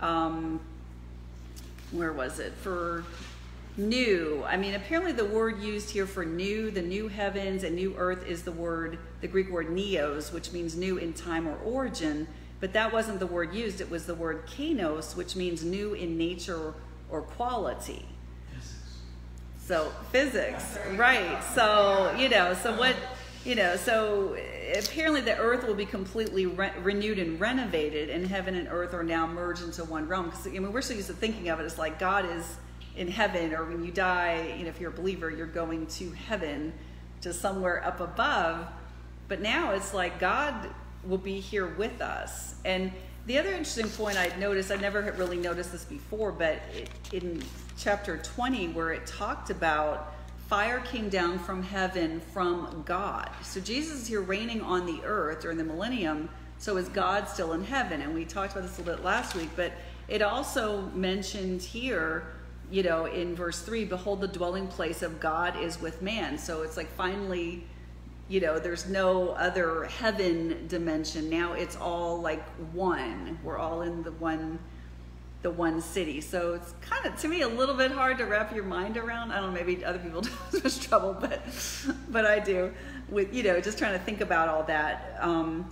[0.00, 0.60] um
[1.90, 2.52] where was it?
[2.52, 3.04] For
[3.76, 4.44] new.
[4.46, 8.26] I mean apparently the word used here for new the new heavens and new earth
[8.26, 12.26] is the word the greek word neos which means new in time or origin
[12.60, 13.80] but that wasn't the word used.
[13.80, 16.74] It was the word kainos which means new in nature
[17.08, 18.04] or quality.
[19.60, 21.42] So physics, right?
[21.54, 22.96] So you know, so what,
[23.44, 24.36] you know, so
[24.76, 29.04] apparently the earth will be completely re- renewed and renovated, and heaven and earth are
[29.04, 30.26] now merged into one realm.
[30.26, 32.56] Because I mean, we're so used to thinking of it as like God is
[32.96, 36.10] in heaven, or when you die, you know, if you're a believer, you're going to
[36.10, 36.72] heaven,
[37.20, 38.66] to somewhere up above.
[39.28, 40.70] But now it's like God
[41.04, 42.54] will be here with us.
[42.64, 42.92] And
[43.26, 46.60] the other interesting point I'd noticed, I never had really noticed this before, but
[47.12, 47.42] in
[47.76, 50.14] chapter 20, where it talked about
[50.48, 53.30] fire came down from heaven from God.
[53.42, 56.30] So Jesus is here reigning on the earth during the millennium.
[56.56, 58.00] So is God still in heaven?
[58.00, 59.72] And we talked about this a little bit last week, but
[60.08, 62.32] it also mentioned here,
[62.70, 66.38] you know, in verse 3 Behold, the dwelling place of God is with man.
[66.38, 67.64] So it's like finally
[68.30, 74.02] you know there's no other heaven dimension now it's all like one we're all in
[74.02, 74.58] the one
[75.42, 76.20] the one city.
[76.20, 79.30] So it's kind of to me a little bit hard to wrap your mind around.
[79.30, 81.42] I don't know maybe other people have as much trouble but
[82.08, 82.72] but i do
[83.08, 85.18] with you know just trying to think about all that.
[85.20, 85.70] Um,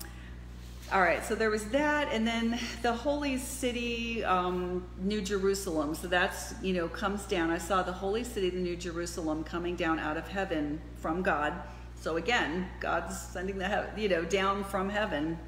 [0.92, 5.94] all right so there was that and then the holy city um, new jerusalem.
[5.96, 7.50] So that's you know comes down.
[7.50, 11.54] I saw the holy city the new jerusalem coming down out of heaven from god.
[12.00, 15.38] So again, God's sending the you know down from heaven.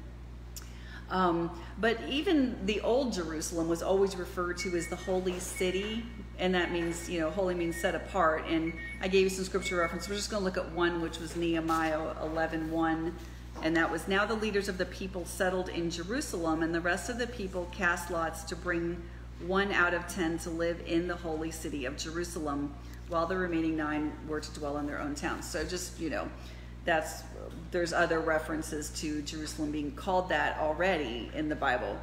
[1.09, 6.05] Um, but even the old Jerusalem was always referred to as the holy city,
[6.37, 8.45] and that means you know holy means set apart.
[8.47, 10.07] And I gave you some scripture reference.
[10.07, 13.15] We're just going to look at one, which was Nehemiah 11, 1.
[13.61, 17.09] And that was now the leaders of the people settled in Jerusalem, and the rest
[17.09, 19.01] of the people cast lots to bring
[19.45, 22.73] one out of ten to live in the holy city of Jerusalem,
[23.09, 25.49] while the remaining nine were to dwell in their own towns.
[25.49, 26.29] So just you know,
[26.85, 27.23] that's
[27.71, 31.97] there's other references to Jerusalem being called that already in the Bible.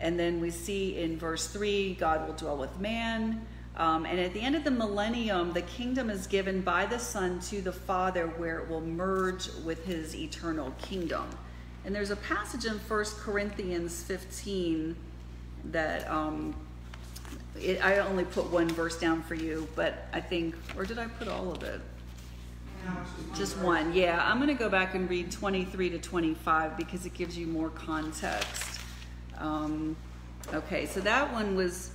[0.00, 3.46] And then we see in verse 3, God will dwell with man.
[3.76, 7.38] Um, and at the end of the millennium, the kingdom is given by the Son
[7.42, 11.28] to the Father, where it will merge with his eternal kingdom.
[11.84, 14.96] And there's a passage in 1 Corinthians 15
[15.66, 16.54] that um,
[17.60, 21.06] it, I only put one verse down for you, but I think, or did I
[21.06, 21.80] put all of it?
[23.34, 24.22] Just one, yeah.
[24.24, 27.70] I'm going to go back and read 23 to 25 because it gives you more
[27.70, 28.80] context.
[29.38, 29.96] Um,
[30.52, 31.92] okay, so that one was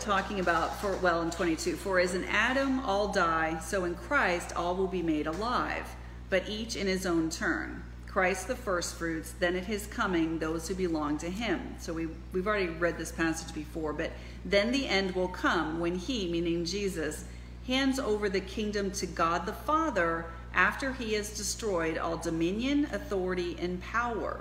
[0.00, 4.54] talking about, for well, in 22, for as in Adam all die, so in Christ
[4.54, 5.86] all will be made alive,
[6.30, 7.82] but each in his own turn.
[8.06, 11.76] Christ the firstfruits, then at his coming, those who belong to him.
[11.78, 14.12] So we, we've already read this passage before, but
[14.44, 17.24] then the end will come when he, meaning Jesus,
[17.68, 23.56] hands over the kingdom to God the Father after he has destroyed all dominion, authority,
[23.60, 24.40] and power.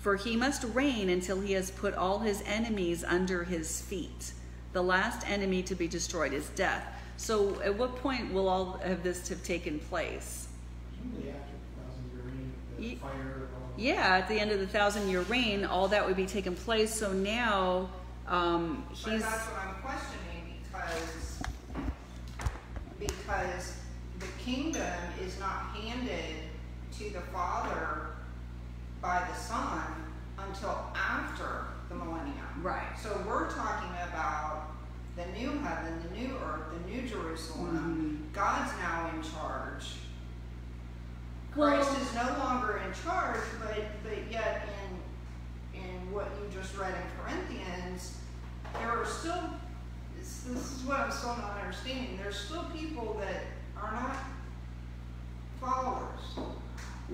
[0.00, 4.32] For he must reign until he has put all his enemies under his feet.
[4.74, 6.84] The last enemy to be destroyed is death.
[7.16, 10.48] So, at what point will all of this have taken place?
[11.00, 13.48] Presumably after the thousand year reign, fire.
[13.76, 16.92] Yeah, at the end of the thousand year reign, all that would be taking place.
[16.92, 17.88] So now
[18.26, 19.22] um, But he's.
[19.22, 21.23] that's what I'm questioning because,
[23.26, 23.74] because
[24.18, 24.92] the kingdom
[25.24, 26.36] is not handed
[26.98, 28.08] to the Father
[29.00, 29.82] by the Son
[30.38, 32.36] until after the millennium.
[32.62, 32.98] Right.
[33.00, 34.68] So we're talking about
[35.16, 37.76] the new heaven, the new earth, the new Jerusalem.
[37.76, 38.32] Mm-hmm.
[38.32, 39.84] God's now in charge.
[41.52, 44.68] Christ Well- is no longer in charge, but, but yet
[45.74, 48.18] in, in what you just read in Corinthians,
[48.74, 49.40] there are still,
[50.44, 53.42] this, this is what I'm still not understanding, there's still people that
[53.80, 54.16] are not
[55.60, 56.20] followers.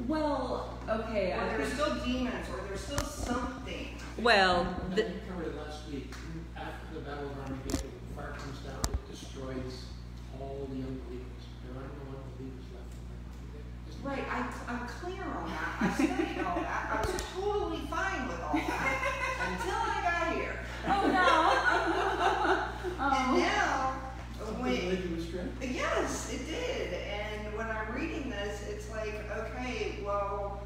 [0.07, 1.33] Well, okay.
[1.33, 3.89] Or there's still demons, or there's still something.
[4.19, 6.13] Well, I the, think we covered it last week.
[6.57, 9.85] After the battle of Armageddon, the fire comes down, it destroys
[10.41, 11.45] all the unbelievers.
[11.65, 12.95] There are no unbelievers left.
[14.03, 18.41] Right, I, I'm clear on that, I studied all that, I was totally fine with
[18.41, 20.59] all that, until I got here.
[20.87, 22.10] oh
[23.21, 23.93] And now,
[24.59, 25.57] when, related with strength?
[25.61, 26.95] Yes, it did.
[26.95, 30.63] And when I'm reading this, it's like, okay, well,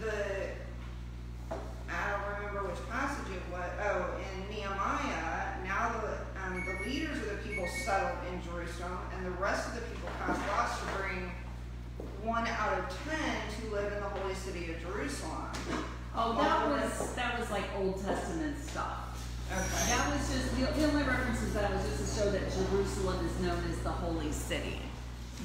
[0.00, 0.12] the
[1.90, 3.70] I don't remember which passage it was.
[3.82, 9.26] Oh, in Nehemiah, now the um, the leaders of the people settled in Jerusalem, and
[9.26, 11.32] the rest of the people cast lots to bring
[12.22, 15.50] one out of ten to live in the holy city of Jerusalem.
[16.14, 19.07] Oh, that was that was like Old Testament stuff.
[19.50, 19.90] Okay.
[19.90, 23.24] That was just the, the only reference is that was just to show that Jerusalem
[23.26, 24.78] is known as the holy city,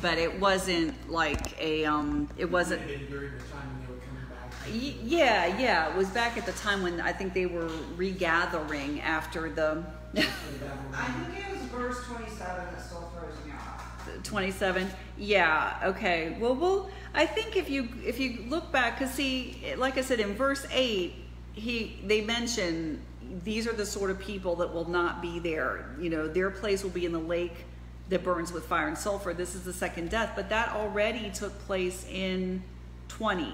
[0.02, 2.28] but it wasn't like a um.
[2.38, 2.82] It wasn't.
[2.82, 4.52] It had been during the time when they were coming back.
[4.70, 9.00] Y- Yeah, yeah, it was back at the time when I think they were regathering
[9.02, 10.20] after the for
[10.52, 14.24] the battle of I think it was verse 27 that still throws me off.
[14.24, 14.90] 27.
[15.18, 16.36] Yeah, okay.
[16.42, 20.20] Well, well, I think if you if you look back cuz see like I said
[20.20, 21.14] in verse 8,
[21.54, 23.00] he they mention
[23.44, 25.96] these are the sort of people that will not be there.
[26.00, 27.66] You know, their place will be in the lake
[28.10, 29.34] that burns with fire and sulfur.
[29.34, 32.62] This is the second death, but that already took place in
[33.08, 33.54] 20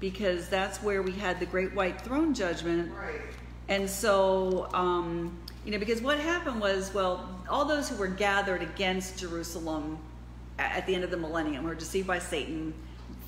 [0.00, 3.20] because that's where we had the great white throne judgment Right.
[3.68, 8.62] and so, um, you know, because what happened was, well, all those who were gathered
[8.62, 9.98] against Jerusalem
[10.58, 12.72] at the end of the millennium were deceived by Satan.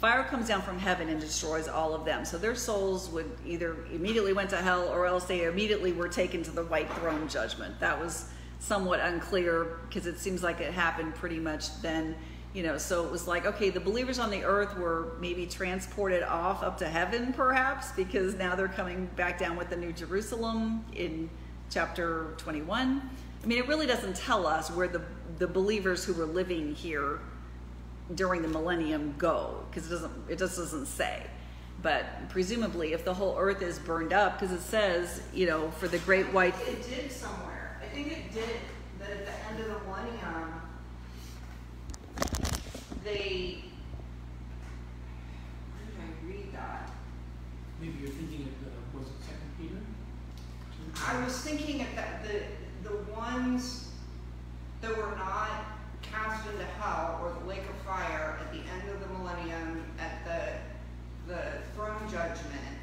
[0.02, 2.24] Fire comes down from heaven and destroys all of them.
[2.24, 6.42] So their souls would either immediately went to hell or else they immediately were taken
[6.42, 7.78] to the white throne judgment.
[7.78, 12.16] That was somewhat unclear because it seems like it happened pretty much then.
[12.52, 16.24] You know, so it was like, okay, the believers on the earth were maybe transported
[16.24, 20.84] off up to heaven, perhaps, because now they're coming back down with the New Jerusalem
[20.96, 21.30] in
[21.70, 23.08] chapter 21.
[23.40, 25.02] I mean, it really doesn't tell us where the,
[25.38, 27.20] the believers who were living here
[28.14, 31.26] during the millennium go, because it doesn't, it just doesn't say.
[31.82, 35.88] But presumably, if the whole earth is burned up, because it says, you know, for
[35.88, 37.80] the great white I think it did somewhere.
[37.82, 38.48] I think it did
[39.00, 40.52] that at the end of the millennium,
[43.04, 43.64] they.
[45.72, 46.90] Where did I read that?
[47.80, 49.74] Maybe you're thinking of, the- was it Second Peter?
[51.04, 52.42] I was thinking of that the
[52.88, 53.88] the ones
[54.82, 55.71] that were not
[56.12, 60.24] cast into hell or the lake of fire at the end of the millennium at
[60.24, 61.42] the the
[61.74, 62.82] throne judgment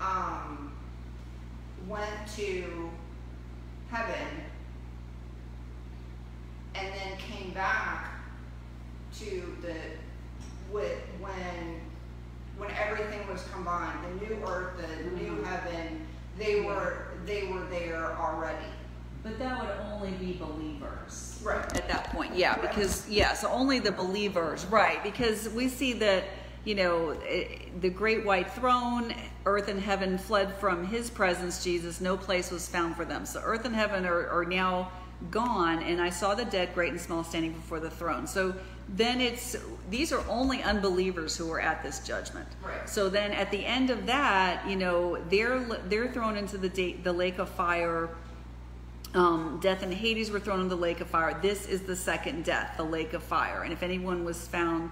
[0.00, 0.72] um,
[1.86, 2.90] went to
[3.90, 4.26] heaven
[6.74, 8.10] and then came back
[9.14, 9.74] to the
[10.72, 11.80] with when
[12.56, 16.06] when everything was combined the new earth the new heaven
[16.38, 18.66] they were they were there already
[19.22, 21.27] But that would only be believers.
[21.42, 21.76] Right.
[21.76, 26.24] At that point, yeah, because, yeah, so only the believers, right, because we see that,
[26.64, 27.44] you know, eh,
[27.80, 29.14] the great white throne,
[29.46, 33.24] earth and heaven fled from his presence, Jesus, no place was found for them.
[33.24, 34.90] So earth and heaven are, are now
[35.30, 38.26] gone, and I saw the dead, great and small, standing before the throne.
[38.26, 38.54] So
[38.88, 39.56] then it's,
[39.90, 42.48] these are only unbelievers who are at this judgment.
[42.62, 42.88] Right.
[42.88, 47.12] So then at the end of that, you know, they're, they're thrown into the, the
[47.12, 48.10] lake of fire,
[49.14, 51.38] um, death and Hades were thrown in the lake of fire.
[51.40, 53.62] This is the second death, the lake of fire.
[53.62, 54.90] And if anyone was found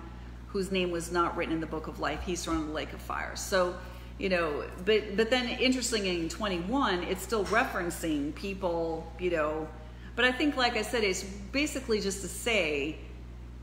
[0.56, 2.22] whose name was not written in the book of life.
[2.24, 3.36] He's thrown in the lake of fire.
[3.36, 3.76] So,
[4.18, 9.68] you know, but but then interestingly in 21, it's still referencing people, you know.
[10.14, 12.96] But I think, like I said, it's basically just to say,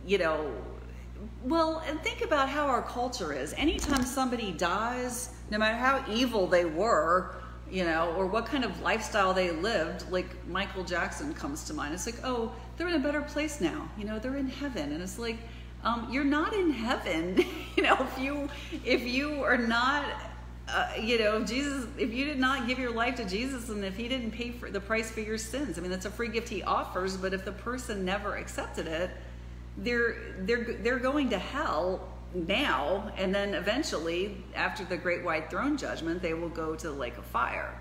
[0.06, 0.54] you know,
[1.44, 3.54] well, and think about how our culture is.
[3.54, 7.34] Anytime somebody dies, no matter how evil they were,
[7.74, 11.92] you know, or what kind of lifestyle they lived, like Michael Jackson comes to mind.
[11.96, 13.90] It's like, oh, they're in a better place now.
[13.98, 15.38] You know, they're in heaven, and it's like,
[15.84, 17.44] um, you're not in heaven.
[17.76, 18.48] you know, if you
[18.86, 20.06] if you are not.
[20.66, 23.98] Uh, you know, Jesus, if you did not give your life to Jesus and if
[23.98, 26.48] he didn't pay for the price for your sins, I mean, that's a free gift
[26.48, 29.12] he offers, but if the person never accepted it,
[29.80, 35.78] they're they're they're going to hell now and then eventually after the great white throne
[35.78, 37.80] judgment they will go to the lake of fire.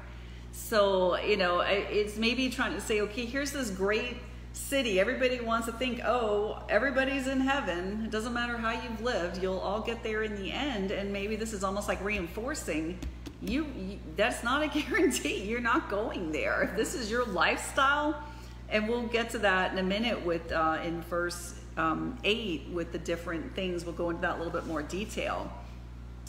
[0.52, 4.16] So you know it's maybe trying to say okay here's this great
[4.52, 5.00] city.
[5.00, 8.04] Everybody wants to think oh everybody's in heaven.
[8.04, 10.90] It doesn't matter how you've lived you'll all get there in the end.
[10.90, 12.98] And maybe this is almost like reinforcing
[13.42, 15.42] you, you that's not a guarantee.
[15.44, 16.62] You're not going there.
[16.62, 18.22] If this is your lifestyle.
[18.68, 22.92] And we'll get to that in a minute with uh, in verse um, eight with
[22.92, 23.84] the different things.
[23.84, 25.50] We'll go into that a little bit more detail.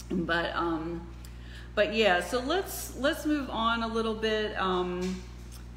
[0.09, 1.07] But um,
[1.75, 4.57] but yeah, so let's let's move on a little bit.
[4.59, 5.21] Um,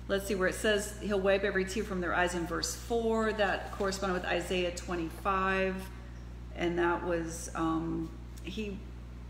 [0.08, 3.32] let's see where it says he'll wipe every tear from their eyes in verse four.
[3.32, 5.74] That corresponded with Isaiah 25,
[6.56, 8.10] and that was um,
[8.42, 8.78] he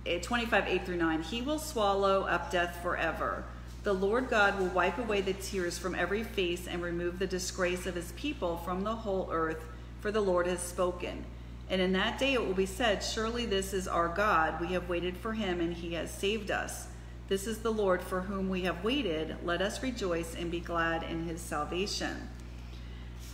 [0.06, 1.22] eh, 25 8 through 9.
[1.22, 3.44] He will swallow up death forever.
[3.84, 7.86] The Lord God will wipe away the tears from every face and remove the disgrace
[7.86, 9.62] of his people from the whole earth
[10.06, 11.24] for the Lord has spoken.
[11.68, 14.60] And in that day it will be said, Surely this is our God.
[14.60, 16.86] We have waited for him, and he has saved us.
[17.26, 19.34] This is the Lord for whom we have waited.
[19.44, 22.28] Let us rejoice and be glad in his salvation.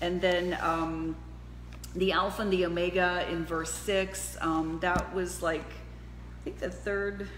[0.01, 1.15] And then um,
[1.95, 6.71] the Alpha and the Omega in verse 6, um, that was like, I think the
[6.71, 7.29] third,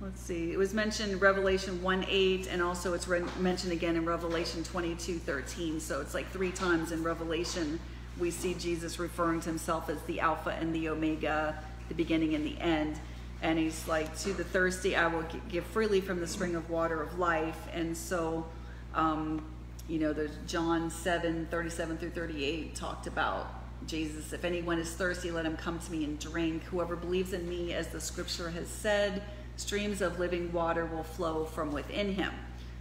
[0.00, 3.06] let's see, it was mentioned Revelation 1 8, and also it's
[3.38, 5.78] mentioned again in Revelation 22 13.
[5.78, 7.78] So it's like three times in Revelation
[8.18, 12.44] we see Jesus referring to himself as the Alpha and the Omega, the beginning and
[12.44, 12.98] the end.
[13.42, 17.02] And he's like, To the thirsty, I will give freely from the spring of water
[17.02, 17.58] of life.
[17.72, 18.46] And so,
[18.94, 19.44] um,
[19.88, 23.54] you know, there's John 7 37 through 38 talked about
[23.86, 24.32] Jesus.
[24.32, 26.64] If anyone is thirsty, let him come to me and drink.
[26.64, 29.22] Whoever believes in me, as the scripture has said,
[29.56, 32.32] streams of living water will flow from within him.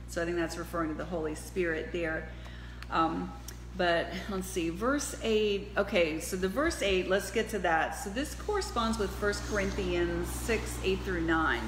[0.08, 2.30] So I think that's referring to the Holy Spirit there.
[2.90, 3.32] Um,
[3.80, 5.70] but let's see, verse 8.
[5.78, 7.92] Okay, so the verse 8, let's get to that.
[7.92, 11.62] So this corresponds with 1 Corinthians 6 8 through 9.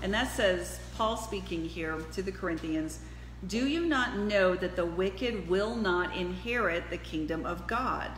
[0.00, 3.00] And that says, Paul speaking here to the Corinthians,
[3.48, 8.12] Do you not know that the wicked will not inherit the kingdom of God?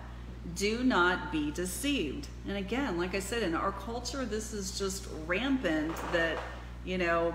[0.55, 2.29] Do not be deceived.
[2.47, 6.37] And again, like I said, in our culture, this is just rampant that,
[6.85, 7.35] you know,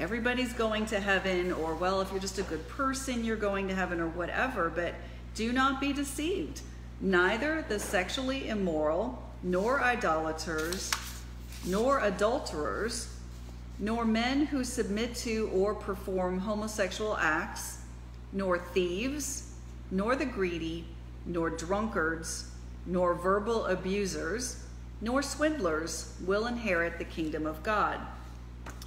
[0.00, 3.76] everybody's going to heaven, or well, if you're just a good person, you're going to
[3.76, 4.70] heaven, or whatever.
[4.74, 4.94] But
[5.36, 6.62] do not be deceived.
[7.00, 10.90] Neither the sexually immoral, nor idolaters,
[11.64, 13.14] nor adulterers,
[13.78, 17.78] nor men who submit to or perform homosexual acts,
[18.32, 19.52] nor thieves,
[19.90, 20.84] nor the greedy,
[21.26, 22.50] nor drunkards,
[22.86, 24.64] nor verbal abusers,
[25.02, 28.00] nor swindlers will inherit the kingdom of God.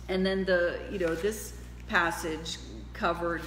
[0.08, 1.54] And then the, you know, this
[1.88, 2.58] passage
[2.94, 3.44] covered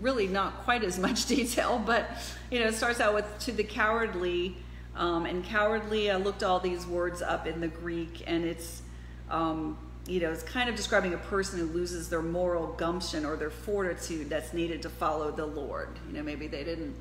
[0.00, 2.10] really not quite as much detail, but
[2.50, 4.56] you know, it starts out with to the cowardly.
[4.96, 8.82] Um, and cowardly, I looked all these words up in the Greek, and it's,
[9.30, 13.36] um, you know, it's kind of describing a person who loses their moral gumption or
[13.36, 15.90] their fortitude that's needed to follow the Lord.
[16.08, 16.96] You know, maybe they didn't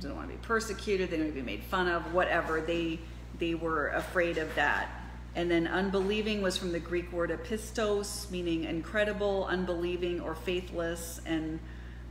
[0.00, 2.60] didn't want to be persecuted, they didn't want to be made fun of, whatever.
[2.60, 2.98] They
[3.38, 4.88] they were afraid of that.
[5.34, 11.60] And then unbelieving was from the Greek word apistos, meaning incredible, unbelieving, or faithless, and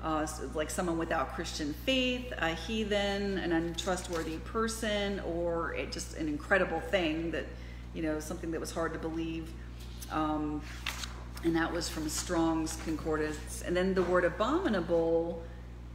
[0.05, 6.27] uh, like someone without Christian faith, a heathen, an untrustworthy person, or it, just an
[6.27, 7.45] incredible thing that,
[7.95, 9.49] you know, something that was hard to believe.
[10.11, 10.61] Um,
[11.43, 13.63] and that was from Strong's Concordance.
[13.65, 15.41] And then the word abominable,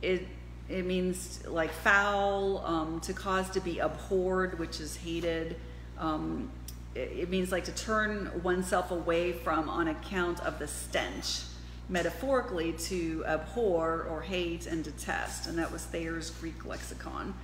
[0.02, 0.26] it
[0.68, 5.56] it means like foul, um, to cause to be abhorred, which is hated.
[5.98, 6.50] Um,
[6.94, 11.42] it, it means like to turn oneself away from on account of the stench
[11.90, 17.34] metaphorically to abhor or hate and detest, and that was Thayer's Greek lexicon.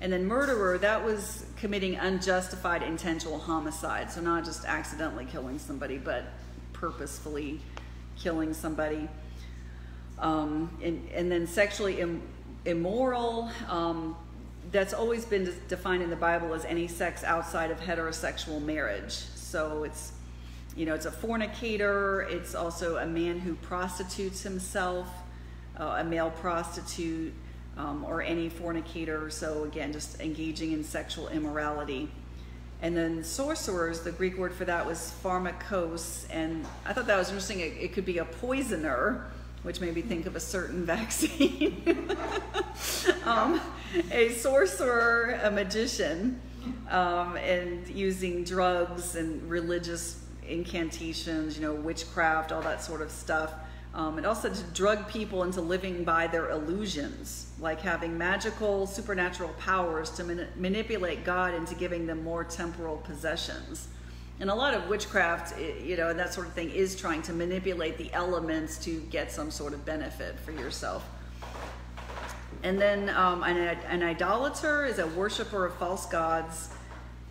[0.00, 5.96] And then murderer, that was committing unjustified intentional homicide, so not just accidentally killing somebody,
[5.96, 6.24] but
[6.74, 7.60] purposefully
[8.18, 9.08] killing somebody.
[10.18, 12.22] Um, and, and then sexually Im-
[12.66, 14.16] immoral, um,
[14.70, 19.12] that's always been de- defined in the Bible as any sex outside of heterosexual marriage.
[19.12, 20.12] So it's,
[20.76, 22.22] you know, it's a fornicator.
[22.22, 25.08] It's also a man who prostitutes himself,
[25.78, 27.32] uh, a male prostitute,
[27.76, 29.30] um, or any fornicator.
[29.30, 32.10] So again, just engaging in sexual immorality.
[32.82, 37.28] And then sorcerers, the Greek word for that was pharmakos, and I thought that was
[37.28, 37.60] interesting.
[37.60, 39.30] It, it could be a poisoner,
[39.62, 42.10] which made me think of a certain vaccine.
[43.24, 43.60] um,
[44.10, 46.40] a sorcerer, a magician,
[46.90, 53.52] um, and using drugs and religious incantations, you know, witchcraft, all that sort of stuff.
[53.94, 59.50] Um, and also to drug people into living by their illusions, like having magical, supernatural
[59.60, 63.86] powers to mani- manipulate God into giving them more temporal possessions.
[64.40, 67.32] And a lot of witchcraft, you know, and that sort of thing is trying to
[67.32, 71.08] manipulate the elements to get some sort of benefit for yourself.
[72.64, 76.70] And then um, an, an idolater is a worshiper of false gods,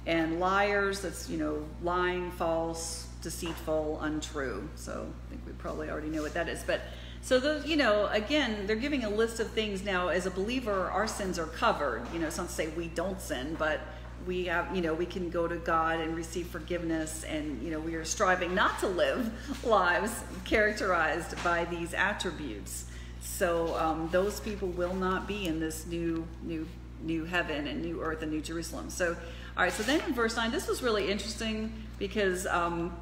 [0.05, 4.69] and liars, that's, you know, lying, false, deceitful, untrue.
[4.76, 6.61] So I think we probably already know what that is.
[6.63, 6.82] But
[7.21, 10.09] so those, you know, again, they're giving a list of things now.
[10.09, 12.05] As a believer, our sins are covered.
[12.13, 13.80] You know, to say we don't sin, but
[14.28, 17.80] we have, you know, we can go to God and receive forgiveness, and you know,
[17.80, 19.32] we are striving not to live
[19.65, 20.11] lives
[20.45, 22.86] characterized by these attributes.
[23.21, 26.67] So um, those people will not be in this new, new,
[27.01, 28.89] new heaven and new earth and new Jerusalem.
[28.89, 29.15] So,
[29.55, 29.71] all right.
[29.71, 32.95] So then in verse nine, this was really interesting because um,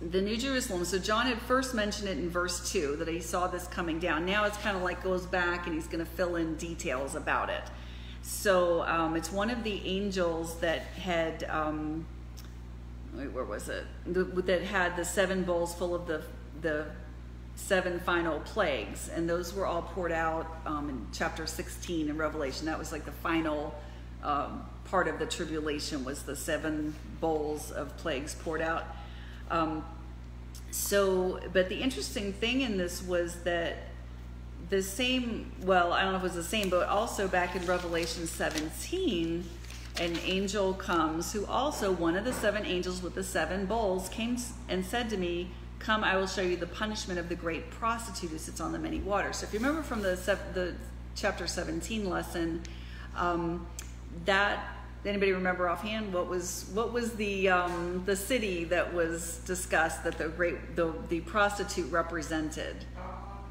[0.00, 0.84] the New Jerusalem.
[0.84, 4.26] So John had first mentioned it in verse two that he saw this coming down.
[4.26, 7.48] Now it's kind of like goes back and he's going to fill in details about
[7.48, 7.62] it.
[8.22, 11.44] So um, it's one of the angels that had.
[11.44, 12.06] Um,
[13.14, 13.84] wait, where was it?
[14.06, 16.22] That had the seven bowls full of the
[16.60, 16.86] the
[17.54, 22.66] seven final plagues, and those were all poured out um, in chapter 16 in Revelation.
[22.66, 23.74] That was like the final
[24.22, 28.84] um, part of the tribulation was the seven bowls of plagues poured out.
[29.50, 29.84] Um,
[30.70, 33.76] so, but the interesting thing in this was that
[34.68, 37.64] the same, well, I don't know if it was the same, but also back in
[37.66, 39.44] Revelation 17,
[39.98, 44.36] an angel comes who also, one of the seven angels with the seven bowls, came
[44.68, 48.30] and said to me, Come, I will show you the punishment of the great prostitute
[48.30, 49.36] who sits on the many waters.
[49.36, 50.16] So if you remember from the,
[50.54, 50.74] the
[51.14, 52.62] chapter 17 lesson,
[53.14, 53.66] um,
[54.24, 54.75] that
[55.06, 60.18] anybody remember offhand what was what was the um, the city that was discussed that
[60.18, 62.84] the great the, the prostitute represented?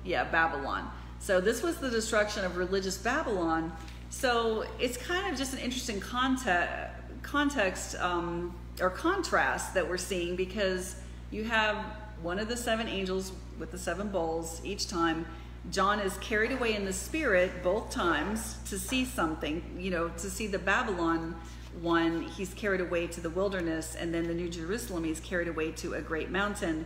[0.03, 0.89] Yeah, Babylon.
[1.19, 3.71] So this was the destruction of religious Babylon.
[4.09, 6.91] So it's kind of just an interesting context
[7.21, 10.95] context um, or contrast that we're seeing because
[11.31, 11.77] you have
[12.21, 15.25] one of the seven angels with the seven bowls each time.
[15.71, 20.29] John is carried away in the spirit both times to see something, you know, to
[20.29, 21.35] see the Babylon
[21.81, 25.71] one, he's carried away to the wilderness, and then the New Jerusalem, he's carried away
[25.71, 26.85] to a great mountain.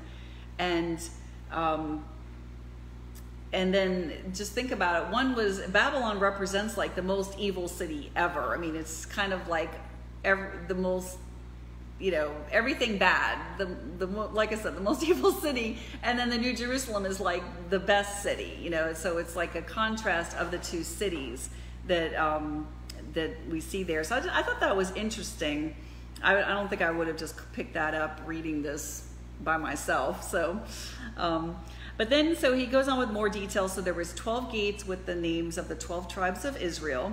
[0.57, 0.99] And
[1.51, 2.03] um,
[3.51, 5.11] and then just think about it.
[5.11, 8.53] One was Babylon represents like the most evil city ever.
[8.53, 9.71] I mean, it's kind of like
[10.23, 11.17] every, the most
[11.99, 13.37] you know everything bad.
[13.57, 13.65] The
[13.97, 15.77] the like i said the most evil city.
[16.03, 18.93] And then the new jerusalem is like the best city you know?
[18.93, 21.49] So it's like a contrast of the two cities
[21.87, 22.67] that um
[23.13, 24.03] that we see there.
[24.03, 25.75] So i, I thought that was interesting.
[26.21, 29.07] I, I don't think i would have just picked that up reading this
[29.41, 30.59] by myself so
[31.15, 31.55] um
[31.99, 33.73] but then so he goes on with more details.
[33.73, 37.11] So there was 12 gates with the names of the 12 tribes of israel.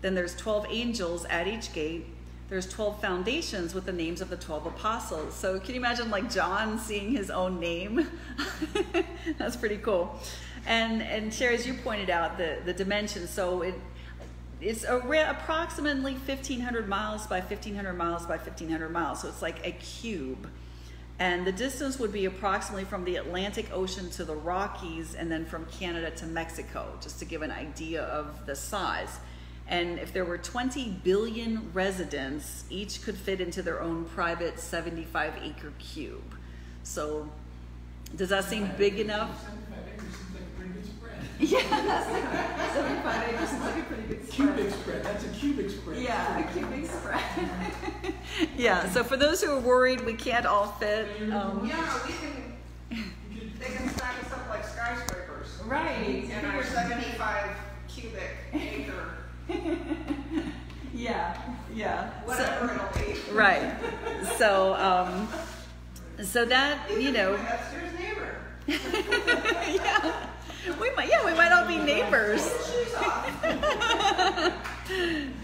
[0.00, 2.06] Then there's 12 angels at each gate
[2.52, 5.34] there's 12 foundations with the names of the 12 apostles.
[5.34, 8.06] So can you imagine like John seeing his own name?
[9.38, 10.20] That's pretty cool.
[10.66, 13.74] And and Sherry, as you pointed out, the, the dimensions, so it
[14.60, 19.22] it's approximately 1,500 miles by 1,500 miles by 1,500 miles.
[19.22, 20.46] So it's like a cube.
[21.18, 25.46] And the distance would be approximately from the Atlantic Ocean to the Rockies and then
[25.46, 29.18] from Canada to Mexico, just to give an idea of the size.
[29.68, 35.34] And if there were 20 billion residents, each could fit into their own private 75
[35.42, 36.34] acre cube.
[36.82, 37.28] So,
[38.16, 39.30] does that seem big enough?
[39.44, 41.18] 75 acres seems like a pretty good spread.
[41.38, 46.02] Yeah, 75 acres seems like a pretty good Cubic spread, that's a cubic spread.
[46.02, 47.22] Yeah, a cubic spread.
[48.56, 51.06] yeah, so for those who are worried we can't all fit.
[51.32, 53.12] Um, Yeah, we can,
[53.58, 55.48] they can stack us up like skyscrapers.
[55.66, 56.24] right.
[56.30, 57.56] In our seventy-five cubic acre,
[60.94, 61.36] Yeah,
[61.74, 62.10] yeah.
[62.24, 63.18] whatever it'll be.
[63.32, 63.72] Right.
[64.36, 65.26] So, um,
[66.22, 68.36] so that, you know, My upstairs neighbor.
[68.68, 70.26] yeah.
[70.80, 72.42] We might, yeah, we might all be neighbors.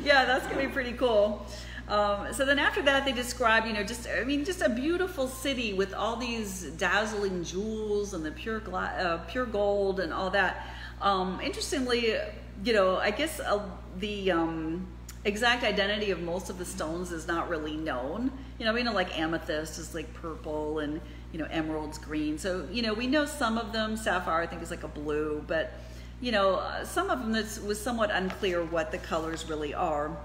[0.02, 1.46] Yeah, that's gonna be pretty cool.
[1.88, 5.26] Um, so then after that, they describe, you know, just I mean, just a beautiful
[5.26, 10.30] city with all these dazzling jewels and the pure gla- uh, pure gold and all
[10.30, 10.66] that.
[11.00, 12.16] Um, interestingly,
[12.64, 13.62] you know, I guess uh,
[13.98, 14.86] the um,
[15.24, 18.30] exact identity of most of the stones is not really known.
[18.58, 21.00] You know, we know like amethyst is like purple and
[21.32, 22.38] you know emerald's green.
[22.38, 23.96] So you know we know some of them.
[23.96, 25.72] Sapphire I think is like a blue, but
[26.20, 30.16] you know uh, some of them it was somewhat unclear what the colors really are.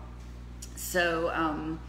[0.76, 1.32] So.
[1.34, 1.80] Um,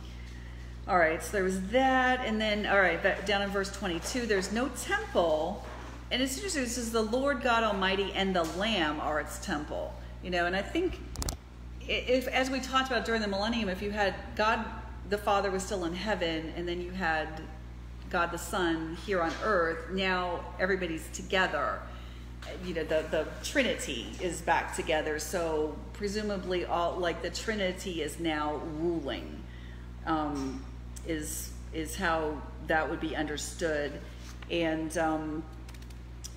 [0.86, 4.26] all right, so there was that, and then all right, back down in verse 22,
[4.26, 5.64] there's no temple,
[6.10, 6.64] and it's interesting.
[6.64, 9.94] It says the Lord God Almighty and the Lamb are its temple.
[10.24, 10.98] You know, and I think
[11.86, 14.64] if, as we talked about during the millennium, if you had God
[15.10, 17.42] the Father was still in heaven, and then you had
[18.08, 21.78] God the Son here on earth, now everybody's together.
[22.64, 25.18] You know, the, the Trinity is back together.
[25.18, 29.42] So presumably all like the Trinity is now ruling.
[30.06, 30.64] Um,
[31.06, 33.92] is is how that would be understood.
[34.50, 35.42] And um,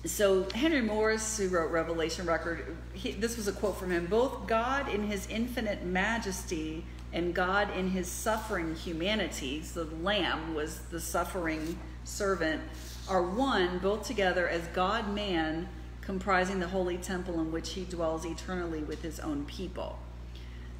[0.04, 4.46] so Henry Morris, who wrote Revelation Record, he, this was a quote from him: "Both
[4.46, 10.80] God in His infinite majesty and God in His suffering humanity, so the Lamb was
[10.90, 12.62] the suffering servant,
[13.08, 15.68] are one, both together as God Man,
[16.00, 19.98] comprising the holy temple in which He dwells eternally with His own people."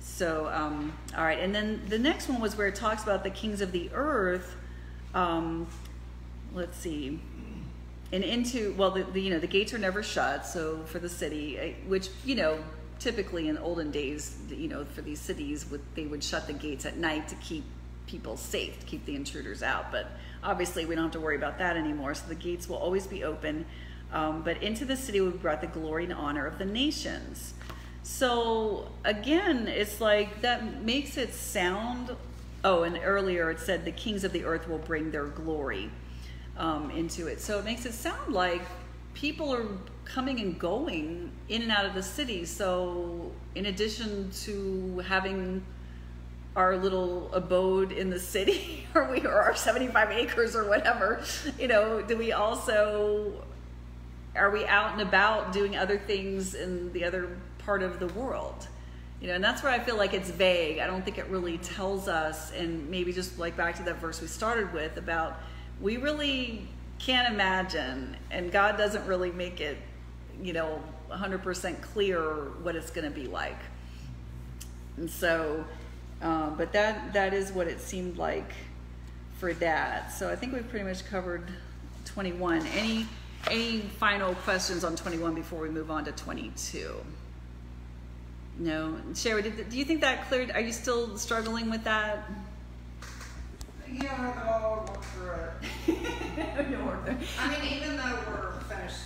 [0.00, 3.30] So, um, all right, and then the next one was where it talks about the
[3.30, 4.56] kings of the earth.
[5.12, 5.66] Um,
[6.54, 7.20] let's see,
[8.12, 10.46] and into well, the, the you know the gates are never shut.
[10.46, 12.58] So for the city, eh, which you know
[12.98, 16.86] typically in olden days, you know for these cities, would they would shut the gates
[16.86, 17.64] at night to keep
[18.06, 19.92] people safe, to keep the intruders out.
[19.92, 20.10] But
[20.42, 22.14] obviously, we don't have to worry about that anymore.
[22.14, 23.66] So the gates will always be open.
[24.10, 27.52] Um, but into the city we brought the glory and honor of the nations.
[28.02, 32.16] So again, it's like that makes it sound.
[32.64, 35.90] Oh, and earlier it said the kings of the earth will bring their glory
[36.58, 37.40] um, into it.
[37.40, 38.62] So it makes it sound like
[39.14, 39.66] people are
[40.04, 42.44] coming and going in and out of the city.
[42.44, 45.64] So in addition to having
[46.56, 51.22] our little abode in the city, or we or our seventy-five acres or whatever,
[51.58, 53.44] you know, do we also
[54.36, 58.68] are we out and about doing other things in the other part of the world
[59.20, 61.58] you know and that's where i feel like it's vague i don't think it really
[61.58, 65.40] tells us and maybe just like back to that verse we started with about
[65.80, 66.66] we really
[66.98, 69.78] can't imagine and god doesn't really make it
[70.42, 72.20] you know 100% clear
[72.62, 73.58] what it's going to be like
[74.96, 75.64] and so
[76.20, 78.52] uh, but that that is what it seemed like
[79.38, 81.48] for that so i think we've pretty much covered
[82.04, 83.06] 21 any
[83.50, 86.94] any final questions on 21 before we move on to 22
[88.58, 88.96] no.
[89.14, 90.50] Sherry, do you think that cleared?
[90.50, 92.28] Are you still struggling with that?
[93.92, 96.70] Yeah, I'll work through it.
[96.70, 97.18] You'll work there.
[97.38, 98.98] I mean, even though we're finished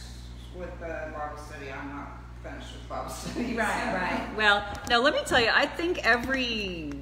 [0.57, 3.57] with the Bible study, I'm not finished with Bible study.
[3.57, 4.37] Right, right.
[4.37, 6.93] Well, now let me tell you, I think every,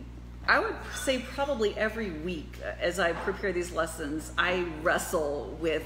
[0.46, 5.84] I would say probably every week uh, as I prepare these lessons, I wrestle with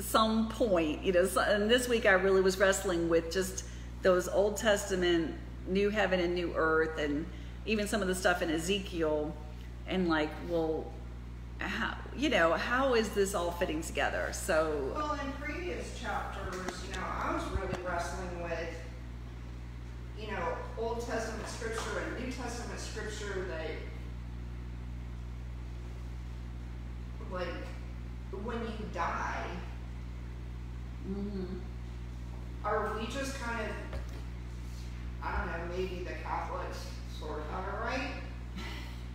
[0.00, 3.64] some point, you know, and this week I really was wrestling with just
[4.02, 5.34] those Old Testament
[5.66, 7.26] new heaven and new earth and
[7.66, 9.34] even some of the stuff in Ezekiel
[9.86, 10.84] and like well
[11.68, 16.94] how you know how is this all fitting together so Well, in previous chapters, you
[16.94, 18.68] know, I was really wrestling with,
[20.18, 23.70] you know, Old Testament scripture and New Testament scripture that,
[27.32, 27.48] like,
[28.42, 29.46] when you die,
[31.08, 31.60] mhm.
[32.64, 33.74] are we just kind of,
[35.22, 36.86] I don't know, maybe the Catholics
[37.18, 38.10] sort of have it right?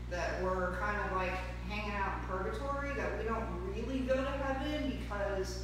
[0.09, 1.37] That we're kind of like
[1.69, 3.45] hanging out in purgatory, that we don't
[3.75, 5.63] really go to heaven because,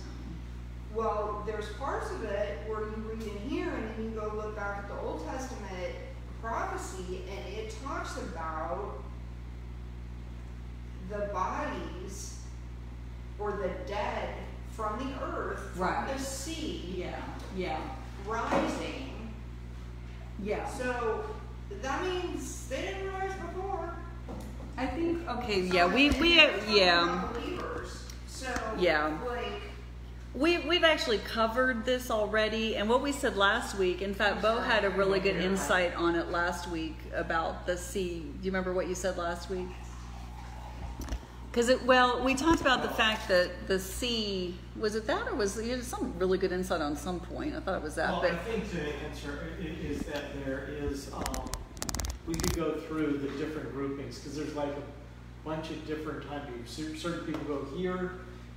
[0.93, 4.56] well, there's parts of it where you read in here and then you go look
[4.56, 5.95] back at the Old Testament
[6.41, 9.01] prophecy and it talks about
[11.10, 12.39] the bodies
[13.39, 14.30] or the dead
[14.72, 16.14] from the earth, from Right.
[16.18, 17.16] the sea, yeah
[17.56, 17.80] yeah
[18.26, 19.32] rising.
[20.43, 21.24] yeah So
[21.82, 22.55] that means
[24.96, 28.04] think okay yeah we we yeah Believers.
[28.28, 29.18] So Yeah.
[30.34, 34.60] We, we've actually covered this already, and what we said last week, in fact, Bo
[34.60, 38.20] had a really good insight on it last week about the sea.
[38.20, 39.68] Do you remember what you said last week?
[41.50, 45.36] Because it, well, we talked about the fact that the sea, was it that or
[45.36, 47.56] was you had some really good insight on some point?
[47.56, 51.10] I thought it was that, Well, but I think the answer is that there is,
[51.14, 51.24] um,
[52.28, 56.45] we could go through the different groupings, because there's like a bunch of different time
[56.47, 57.01] periods.
[57.01, 58.11] Certain people go here,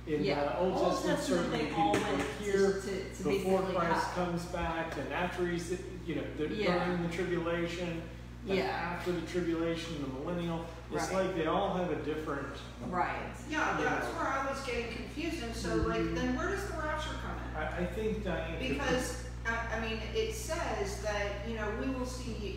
[0.07, 0.43] in Yeah.
[0.43, 4.07] the Old Old Testament, Testament, certain people go went to- here, to- to before Christ
[4.07, 5.71] have- comes back, and after he's,
[6.05, 6.85] you know, the- Yeah.
[6.85, 8.01] during the tribulation,
[8.45, 8.63] Yeah.
[8.63, 10.65] after the tribulation, the millennial.
[10.91, 11.25] It's Right.
[11.27, 12.47] like they all have a different,
[12.87, 13.13] Right.
[13.51, 16.15] Yeah, that's where I was getting confused, and so like, Mhm.
[16.15, 17.61] then where does the rapture come in?
[17.61, 18.57] I, I think Diane.
[18.57, 22.55] Because, I, I mean, it says that, you know, we will see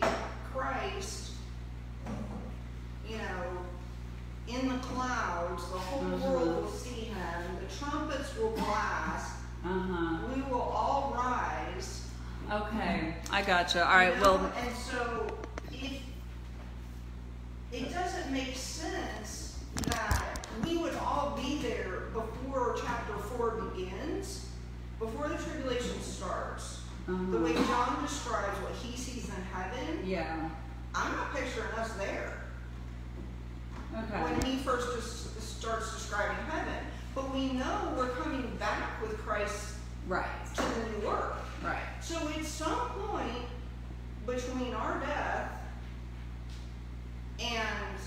[0.53, 1.31] Christ,
[3.09, 3.57] you know,
[4.47, 6.19] in the clouds, the whole Mhm.
[6.21, 9.31] world will see him, the trumpets will blast,
[9.65, 10.17] Uh-huh.
[10.35, 12.01] we will all rise.
[12.51, 13.15] Okay.
[13.31, 13.83] I gotcha.
[13.87, 15.27] All right, well, And so,
[15.71, 16.01] if,
[17.71, 19.55] it doesn't make sense
[19.87, 24.47] that we would all be there before chapter four begins,
[24.99, 26.81] before the tribulation starts.
[27.07, 27.85] The way uh-huh.
[27.95, 29.12] John describes what he sees
[29.53, 30.49] heaven, Yeah.
[30.95, 32.33] I'm not picturing us there
[33.95, 34.23] Okay.
[34.23, 36.85] when he first des- starts describing heaven.
[37.15, 39.75] But we know we're coming back with Christ
[40.07, 40.27] Right.
[40.55, 41.35] to the new earth.
[41.63, 41.77] Right.
[42.01, 43.45] So at some point
[44.25, 45.51] between our death
[47.39, 47.97] and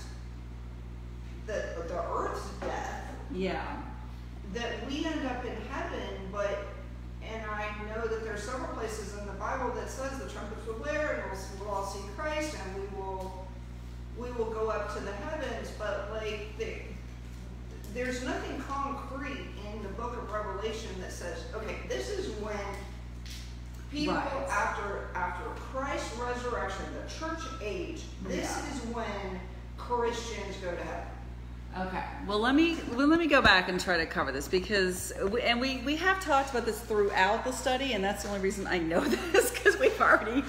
[1.45, 3.63] the the earth's death, Yeah.
[4.53, 6.67] that we end up in heaven, but
[7.33, 10.65] and I know that there are several places in the Bible that says the trumpets
[10.65, 13.45] will blare and we'll, we'll all see Christ and we will
[14.17, 16.73] we will go up to the heavens, but like the,
[17.93, 22.57] there's nothing concrete in the book of Revelation that says, okay, this is when
[23.91, 24.47] people Right.
[24.49, 28.73] after after Christ's resurrection, the church age, this Yeah.
[28.73, 29.39] is when
[29.77, 31.07] Christians go to heaven.
[31.75, 32.03] Okay.
[32.25, 35.41] Well, let me well, let me go back and try to cover this because we,
[35.43, 38.65] and we we have talked about this throughout the study, and that's the only reason
[38.65, 39.01] I know
[39.31, 40.43] this because we've already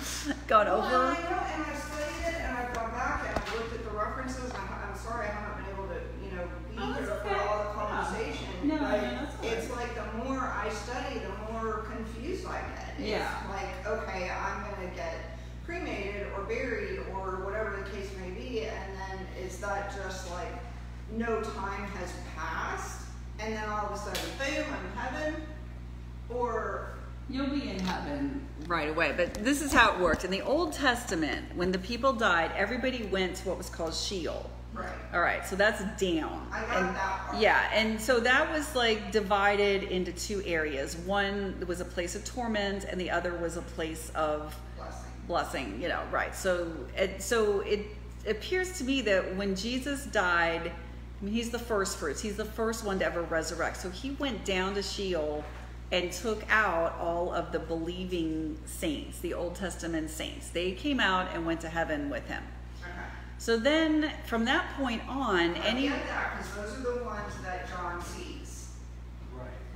[0.47, 0.87] gone Well, over.
[0.87, 3.85] and I know, and I've studied it, and I've gone back and I've looked at
[3.85, 7.11] the references, I'm, I'm sorry I haven't been able to, you know, be Oh, here
[7.13, 7.29] okay.
[7.29, 8.47] for all the conversation.
[8.65, 12.95] No, no, but that's It's like the more I study, the more confused I get.
[12.99, 13.29] It's Yeah.
[13.51, 18.97] like, okay, I'm gonna get cremated or buried or whatever the case may be, and
[18.97, 20.49] then is that just like,
[21.17, 23.07] no time has passed,
[23.41, 25.43] and then all of a sudden, boom, I'm in heaven?
[26.31, 26.91] Or,
[27.31, 29.13] You'll be in heaven right away.
[29.15, 30.25] But this is how it worked.
[30.25, 34.49] In the Old Testament, when the people died, everybody went to what was called Sheol.
[34.73, 36.47] right, All right, so that's down.
[36.51, 37.39] I got And- that part.
[37.39, 40.97] Yeah, and so that was like divided into two areas.
[40.97, 45.03] One was a place of torment, and the other was a place of blessing.
[45.27, 45.83] blessing.
[45.83, 46.35] You know, right?
[46.35, 47.81] So, it, so it
[48.27, 50.73] appears to me that when Jesus died,
[51.21, 52.21] I mean, he's the first fruits.
[52.21, 53.79] He's the first one to ever resurrect.
[53.79, 55.45] So he went down to Sheol
[55.91, 60.51] and took out all of the believing saints, the Old Testament saints.
[60.51, 62.43] They came out and went to heaven with him.
[62.83, 62.91] Okay.
[63.39, 67.33] So then, from that point on, I any get that, because those are the ones
[67.43, 68.48] that John sees,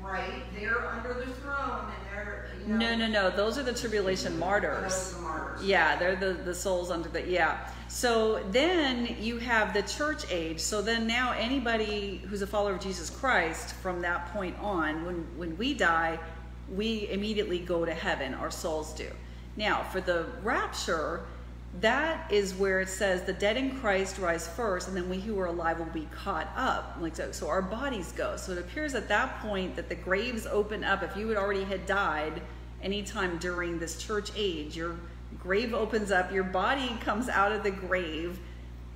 [0.03, 0.42] Right.
[0.59, 2.96] They're under the throne and they're, you know.
[2.96, 5.12] no, no, no, those are the tribulation martyrs.
[5.12, 5.64] the martyrs.
[5.64, 7.68] Yeah, they're the, the souls under the, yeah.
[7.88, 10.59] So then you have the church age.
[10.61, 15.26] So then now anybody who's a follower of Jesus Christ from that point on, when,
[15.36, 16.18] when we die,
[16.70, 19.09] we immediately go to heaven, our souls do.
[19.57, 21.20] Now, for the rapture,
[21.80, 25.38] that is where it says the dead in Christ rise first, and then we who
[25.40, 26.98] are alive will be caught up.
[27.00, 28.36] Like so, so our bodies go.
[28.36, 31.02] So it appears at that point that the graves open up.
[31.02, 32.42] If you had already had died
[32.82, 34.96] anytime during this church age, your
[35.38, 38.38] grave opens up, your body comes out of the grave,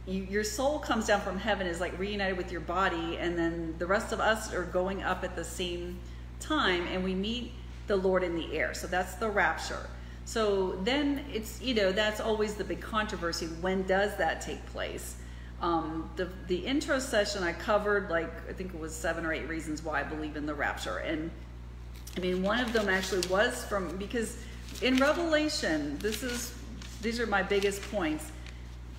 [0.07, 3.75] you, your soul comes down from heaven, is like reunited with your body, and then
[3.79, 5.99] the rest of us are going up at the same
[6.41, 7.53] time, and we meet
[7.87, 8.75] the Lord in the air.
[8.75, 9.89] So that's the rapture.
[10.27, 13.47] So then it's you know that's always the big controversy.
[13.47, 15.15] When does that take place?
[15.63, 19.49] Um, the the intro session I covered like I think it was seven or eight
[19.49, 21.31] reasons why I believe in the rapture, and
[22.17, 24.37] I mean one of them actually was from because
[24.83, 26.53] in Revelation this is
[27.03, 28.33] these are my biggest points.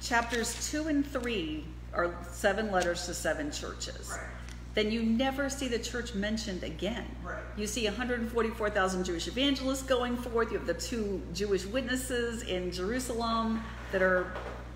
[0.01, 4.36] Chapters two and three are seven letters to seven churches Right.
[4.77, 7.03] Then you never see the church mentioned again.
[7.23, 7.41] Right.
[7.57, 10.51] You see 144,000 Jewish evangelists going forth.
[10.51, 14.31] You have the two Jewish witnesses in Jerusalem that are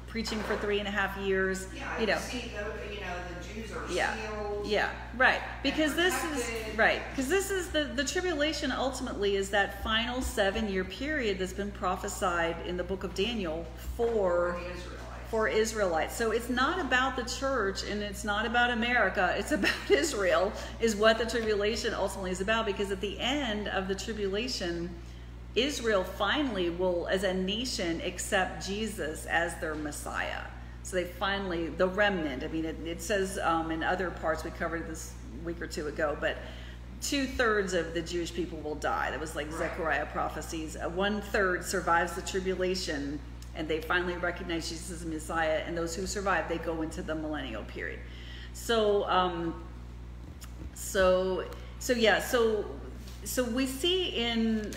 [0.08, 1.68] preaching for three and a half years.
[1.76, 4.66] Yeah, you know, see the, you know, the Jews are yeah, sealed.
[4.66, 5.40] yeah, right.
[5.62, 7.04] Because this is right.
[7.12, 8.72] Because this is the the tribulation.
[8.72, 13.68] Ultimately, is that final seven year period that's been prophesied in the book of Daniel
[13.96, 15.01] for Israelites.
[15.32, 16.14] For Israelites.
[16.14, 19.34] So it's not about the church and it's not about America.
[19.40, 20.52] It's about Israel,
[20.82, 22.66] is what the tribulation ultimately is about.
[22.66, 24.90] Because at the end of the tribulation,
[25.56, 30.42] Israel finally will, as a nation, accept Jesus as their Messiah.
[30.84, 34.52] So they finally, the remnant, I mean, it, it says um, in other parts, we
[34.52, 35.14] covered this
[35.46, 36.38] week or two ago, but
[37.02, 39.12] two thirds of the Jewish people will die.
[39.12, 40.76] That was like Zechariah prophecies.
[40.76, 43.20] Uh, one third survives the tribulation
[43.62, 45.62] and they finally recognize Jesus as Messiah.
[45.68, 48.00] And those who survive, they go into the millennial period.
[48.54, 49.64] So, um,
[50.74, 51.46] so,
[51.78, 52.66] so yeah, so,
[53.24, 54.72] so we see in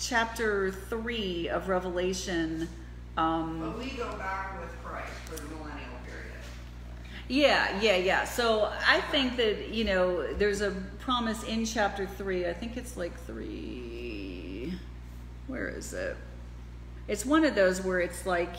[0.00, 2.68] chapter three of Revelation,
[3.16, 6.32] um, But we go back with Christ for the millennial period.
[7.28, 8.24] Yeah, yeah, yeah.
[8.24, 12.48] So I think that, you know, there's a promise in chapter three.
[12.48, 14.74] I think it's like three.
[15.46, 16.16] Where is it?
[17.10, 18.54] It's one of those where it's like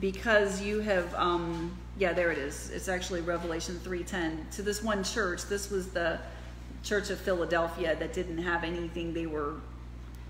[0.00, 2.70] because you have um yeah, there it is.
[2.70, 4.48] It's actually Revelation 3:10.
[4.52, 6.18] To this one church, this was the
[6.82, 9.56] church of Philadelphia that didn't have anything they were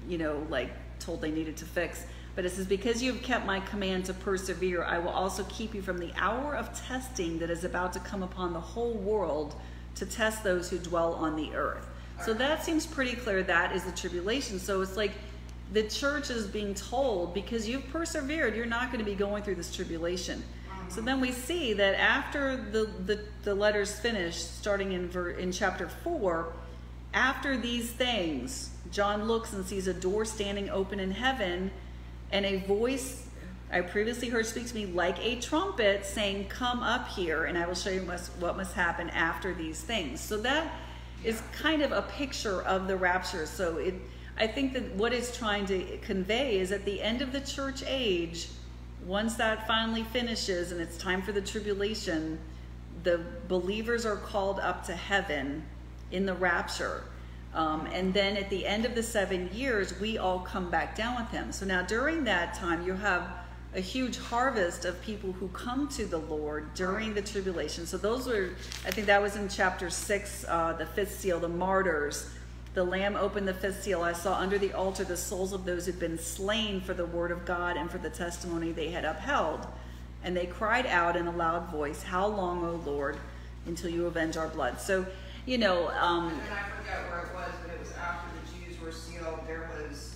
[0.08, 2.04] you know, like told they needed to fix.
[2.34, 5.74] But it says, Because you have kept my command to persevere, I will also keep
[5.74, 9.54] you from the hour of testing that is about to come upon the whole world
[9.96, 11.86] to test those who dwell on the earth.
[12.24, 13.42] So that seems pretty clear.
[13.42, 14.58] That is the tribulation.
[14.58, 15.12] So it's like
[15.72, 19.54] the church is being told, because you've persevered, you're not going to be going through
[19.54, 20.42] this tribulation.
[20.88, 25.52] So then we see that after the, the, the letter's finished, starting in, ver, in
[25.52, 26.52] chapter 4,
[27.14, 31.70] after these things, John looks and sees a door standing open in heaven,
[32.32, 33.28] and a voice
[33.72, 37.66] I previously heard speak to me like a trumpet, saying, Come up here, and I
[37.66, 40.20] will show you must, what must happen after these things.
[40.20, 40.72] So that
[41.22, 43.46] is kind of a picture of the rapture.
[43.46, 43.94] So it,
[44.40, 47.82] I think that what it's trying to convey is at the end of the church
[47.86, 48.48] age,
[49.04, 52.38] once that finally finishes and it's time for the tribulation,
[53.02, 55.62] the believers are called up to heaven
[56.10, 57.04] in the rapture.
[57.52, 61.20] Um, and then at the end of the seven years, we all come back down
[61.20, 61.52] with him.
[61.52, 63.28] So now during that time, you have
[63.74, 67.84] a huge harvest of people who come to the Lord during the tribulation.
[67.84, 68.50] So those were,
[68.86, 72.30] I think that was in chapter six, uh, the fifth seal, the martyrs.
[72.72, 74.02] The Lamb opened the fifth seal.
[74.02, 77.32] I saw under the altar the souls of those who'd been slain for the word
[77.32, 79.66] of God and for the testimony they had upheld.
[80.22, 83.18] And they cried out in a loud voice, How long, O Lord,
[83.66, 84.80] until you avenge our blood?
[84.80, 85.04] So,
[85.46, 88.80] you know, um, And I forget where it was, but it was after the Jews
[88.80, 90.14] were sealed, there was,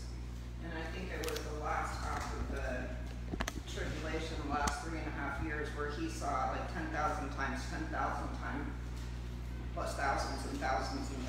[0.63, 2.87] and I think it was the last half of the
[3.67, 7.61] tribulation, the last three and a half years, where he saw like ten thousand times,
[7.73, 8.69] ten thousand times,
[9.75, 11.24] plus thousands and thousands and.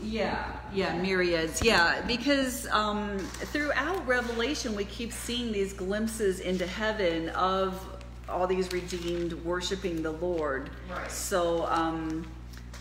[0.00, 1.62] Yeah, yeah, myriads.
[1.62, 7.84] Yeah, because um, throughout Revelation, we keep seeing these glimpses into heaven of
[8.28, 10.70] all these redeemed worshiping the Lord.
[10.90, 11.10] Right.
[11.10, 12.26] So um,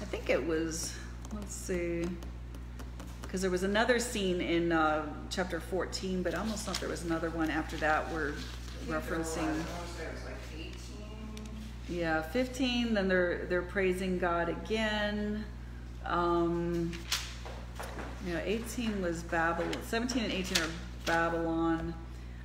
[0.01, 0.93] I think it was,
[1.33, 2.05] let's see,
[3.23, 7.03] because there was another scene in uh, chapter 14, but I almost thought there was
[7.03, 9.45] another one after that where I think there was, I referencing.
[9.47, 9.63] wanna
[9.97, 10.75] say it was like eighteen.
[11.89, 15.45] Yeah, 15, then they're they're praising God again.
[16.07, 16.91] Um
[18.25, 19.73] you know, 18 was Babylon.
[19.83, 20.69] 17 and 18 are
[21.05, 21.93] Babylon.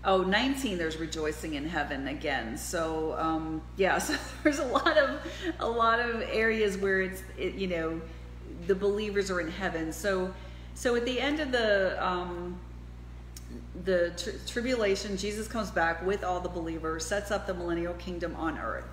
[0.04, 2.56] Oh, 19 there's rejoicing in heaven again.
[2.56, 5.20] So, um yeah, so there's a lot of
[5.60, 8.00] a lot of areas where it's it, you know,
[8.66, 9.92] the believers are in heaven.
[9.92, 10.32] So
[10.74, 12.58] so at the end of the um
[13.84, 18.34] the tr- tribulation, Jesus comes back with all the believers, sets up the millennial kingdom
[18.36, 18.84] on earth.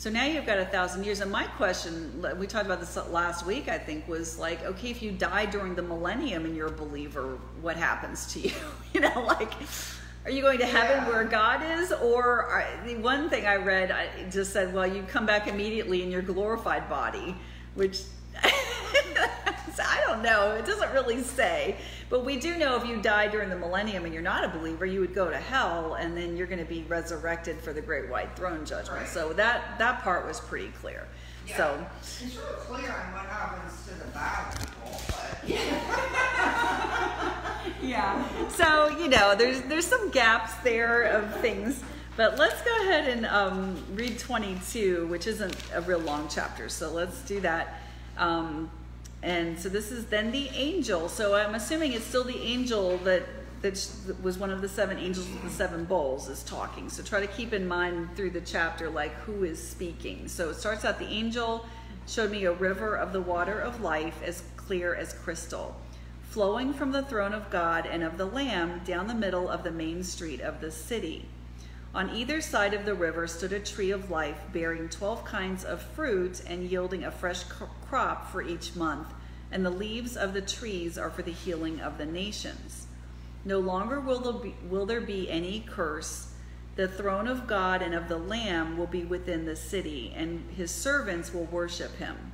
[0.00, 1.20] So now you've got a thousand years.
[1.20, 5.02] And my question, we talked about this last week, I think, was like, okay, if
[5.02, 8.54] you die during the millennium and you're a believer, what happens to you?
[8.94, 9.52] you know, like,
[10.24, 11.08] are you going to heaven Yeah.
[11.10, 11.92] where God is?
[11.92, 16.02] Or are, the one thing I read I just said, well, you come back immediately
[16.02, 17.36] in your glorified body,
[17.74, 18.00] which
[19.80, 20.52] I don't know.
[20.52, 21.76] It doesn't really say.
[22.08, 24.84] But we do know if you die during the millennium and you're not a believer,
[24.84, 28.10] you would go to hell and then you're going to be resurrected for the great
[28.10, 29.00] white throne judgment.
[29.00, 29.08] Right.
[29.08, 31.06] So that that part was pretty clear.
[31.46, 31.56] Yeah.
[31.56, 35.48] So It's of clear on what happens to the bad people, but.
[37.82, 38.48] yeah.
[38.48, 41.82] So you know, there's there's some gaps there of things.
[42.16, 46.68] But let's go ahead and um, read 22, which isn't a real long chapter.
[46.68, 47.80] So let's do that.
[48.18, 48.70] Um,
[49.22, 51.08] and so this is then the angel.
[51.08, 53.24] So I'm assuming it's still the angel that
[53.62, 53.74] that
[54.22, 56.88] was one of the seven angels with the seven bowls is talking.
[56.88, 60.28] So try to keep in mind through the chapter like who is speaking.
[60.28, 61.66] So it starts out the angel
[62.06, 65.76] showed me a river of the water of life as clear as crystal,
[66.22, 69.70] flowing from the throne of God and of the Lamb down the middle of the
[69.70, 71.26] main street of the city.
[71.92, 75.82] On either side of the river stood a tree of life, bearing twelve kinds of
[75.82, 79.08] fruit and yielding a fresh cr- crop for each month,
[79.50, 82.86] and the leaves of the trees are for the healing of the nations.
[83.44, 86.28] No longer will there be, will there be any curse.
[86.76, 90.70] The throne of God and of the Lamb will be within the city, and his
[90.70, 92.32] servants will worship him.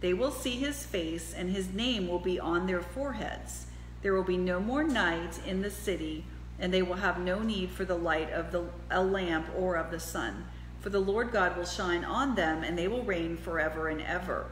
[0.00, 3.66] They will see his face, and his name will be on their foreheads.
[4.02, 6.24] There will be no more night in the city,
[6.58, 9.90] and they will have no need for the light of the, a lamp or of
[9.90, 10.46] the sun.
[10.80, 14.46] For the Lord God will shine on them, and they will reign forever and ever.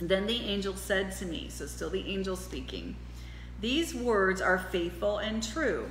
[0.00, 2.96] Then the angel said to me, so still the angel speaking,
[3.60, 5.88] These words are faithful and true.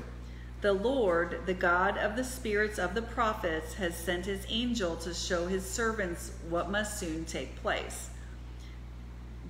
[0.61, 5.13] The Lord, the God of the spirits of the prophets, has sent his angel to
[5.13, 8.09] show his servants what must soon take place.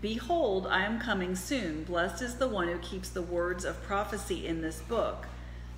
[0.01, 1.83] Behold, I am coming soon.
[1.83, 5.27] Blessed is the one who keeps the words of prophecy in this book.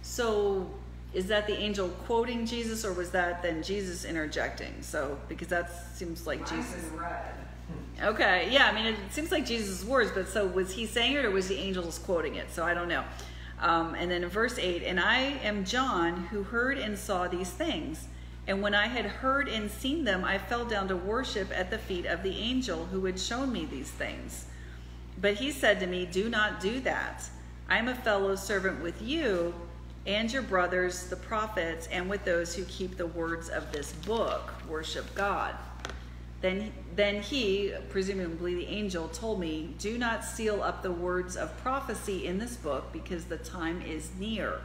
[0.01, 0.69] So,
[1.13, 4.81] is that the angel quoting Jesus, or was that then Jesus interjecting?
[4.81, 6.91] So, because that seems like Mine's Jesus.
[8.01, 11.25] Okay, yeah, I mean, it seems like Jesus' words, but so was he saying it
[11.25, 12.51] or was the angels quoting it?
[12.51, 13.03] So I don't know.
[13.59, 17.49] Um, and then in verse 8, and I am John who heard and saw these
[17.49, 18.07] things.
[18.47, 21.77] And when I had heard and seen them, I fell down to worship at the
[21.77, 24.45] feet of the angel who had shown me these things.
[25.19, 27.29] But he said to me, Do not do that.
[27.67, 29.53] I am a fellow servant with you
[30.09, 34.51] and your brothers, the prophets, and with those who keep the words of this book.
[34.67, 35.53] Worship God.
[36.41, 41.55] Then, then he, presumably the angel, told me, Do not seal up the words of
[41.57, 44.61] prophecy in this book, because the time is near.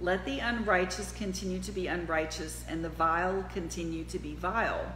[0.00, 4.90] Let the unrighteous continue to be unrighteous, and the vile continue to be vile.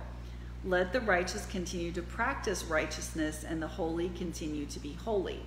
[0.64, 5.42] Let the righteous continue to practice righteousness, and the holy continue to be holy.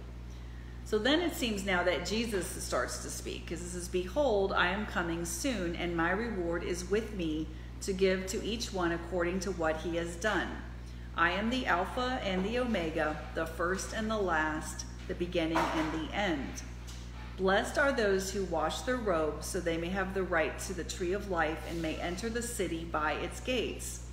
[0.87, 4.69] So then it seems now that Jesus starts to speak, because it says, Behold, I
[4.69, 7.45] am coming soon, and my reward is with me
[7.81, 10.47] to give to each one according to what he has done.
[11.17, 15.91] I am the Alpha and the Omega, the first and the last, the beginning and
[15.91, 16.61] the end.
[17.35, 20.85] Blessed are those who wash their robes, so they may have the right to the
[20.85, 24.05] tree of life and may enter the city by its gates.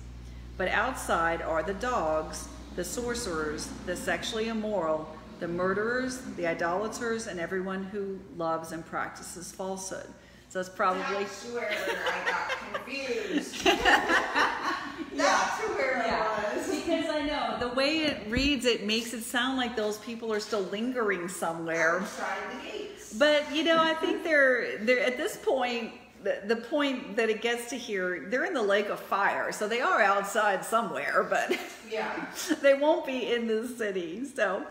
[0.57, 7.39] But outside are the dogs, the sorcerers, the sexually immoral, the murderers, the idolaters, and
[7.39, 10.07] everyone who loves and practices falsehood.
[10.49, 13.65] So it's probably That's where I got confused.
[15.15, 16.75] That's where it was.
[16.75, 20.39] Because I know the way it reads, it makes it sound like those people are
[20.39, 21.99] still lingering somewhere.
[21.99, 23.13] Outside the gates.
[23.13, 25.91] But you know, I think they're they're at this point.
[26.25, 29.67] The, the point that it gets to here, they're in the lake of fire, so
[29.67, 31.55] they are outside somewhere, but
[31.91, 32.25] Yeah.
[32.63, 34.25] they won't be in the city.
[34.25, 34.65] So,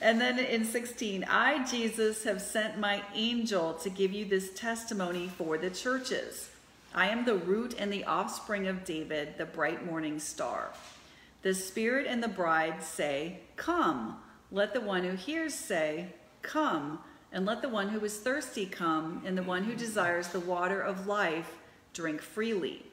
[0.00, 5.28] and then in 16, I, Jesus, have sent my angel to give you this testimony
[5.28, 6.48] for the churches.
[6.94, 10.70] I am the root and the offspring of David, the bright morning star.
[11.42, 14.16] The Spirit and the bride say, Come.
[14.50, 16.06] Let the one who hears say,
[16.40, 17.00] Come.
[17.34, 20.80] And let the one who is thirsty come, and the one who desires the water
[20.80, 21.50] of life
[21.92, 22.86] drink freely.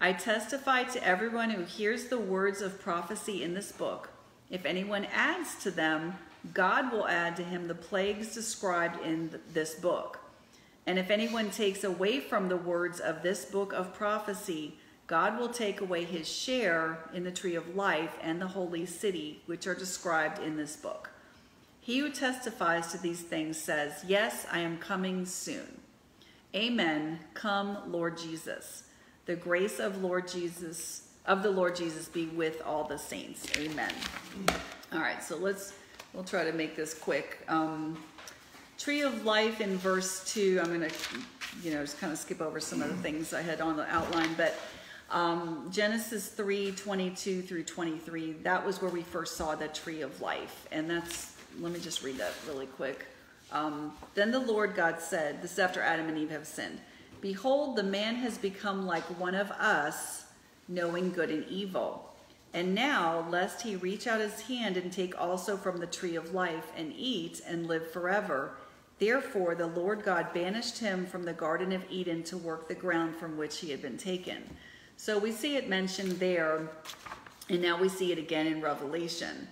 [0.00, 4.10] I testify to everyone who hears the words of prophecy in this book.
[4.50, 6.14] If anyone adds to them,
[6.52, 10.18] God will add to him the plagues described in th- this book.
[10.84, 15.48] And if anyone takes away from the words of this book of prophecy, God will
[15.48, 19.74] take away his share in the tree of life and the holy city, which are
[19.76, 21.09] described in this book.
[21.90, 25.80] He who testifies to these things says, Yes, I am coming soon.
[26.54, 27.18] Amen.
[27.34, 28.84] Come, Lord Jesus.
[29.26, 33.44] The grace of Lord Jesus of the Lord Jesus be with all the saints.
[33.58, 33.92] Amen.
[34.92, 35.72] All right, so let's
[36.14, 37.40] we'll try to make this quick.
[37.48, 37.98] Um,
[38.78, 40.60] tree of life in verse two.
[40.62, 40.90] I'm gonna,
[41.60, 43.92] you know, just kind of skip over some of the things I had on the
[43.92, 44.54] outline, but
[45.10, 50.20] um, Genesis 3, 22 through 23, that was where we first saw the tree of
[50.20, 50.68] life.
[50.70, 53.06] And that's, let me just read that really quick.
[53.52, 56.80] Um, then the Lord God said, this is after Adam and Eve have sinned,
[57.20, 60.24] Behold, the man has become like one of us,
[60.68, 62.14] knowing good and evil.
[62.54, 66.34] And now, lest he reach out his hand and take also from the tree of
[66.34, 68.54] life and eat and live forever.
[68.98, 73.14] Therefore, the Lord God banished him from the Garden of Eden to work the ground
[73.16, 74.42] from which he had been taken.
[74.96, 76.68] So we see it mentioned there,
[77.48, 79.48] and now we see it again in Revelation.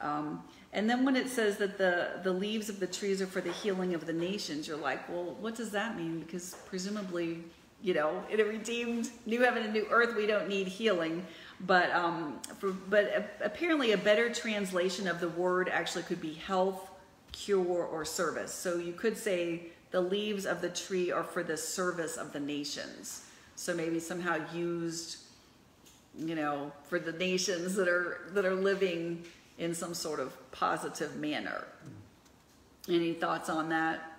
[0.00, 0.42] Um,
[0.76, 3.50] and then when it says that the, the leaves of the trees are for the
[3.50, 6.20] healing of the nations, you're like, well, what does that mean?
[6.20, 7.42] Because presumably,
[7.82, 11.26] you know, in a redeemed new heaven and new earth, we don't need healing.
[11.60, 16.90] But um, for, but apparently, a better translation of the word actually could be health,
[17.32, 18.52] cure, or service.
[18.52, 22.40] So you could say the leaves of the tree are for the service of the
[22.40, 23.24] nations.
[23.54, 25.20] So maybe somehow used,
[26.18, 29.24] you know, for the nations that are that are living
[29.58, 31.64] in some sort of positive manner.
[32.88, 34.12] Any thoughts on that?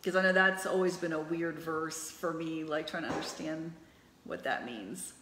[0.00, 3.72] Because I know that's always been a weird verse for me, like trying to understand
[4.24, 5.12] what that means.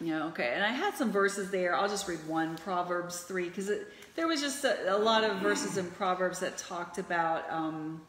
[0.00, 0.52] Yeah, okay.
[0.54, 1.76] And I had some verses there.
[1.76, 3.70] I'll just read one, Proverbs 3, because
[4.16, 8.00] there was just a, a, lot of verses in Proverbs that talked about, um,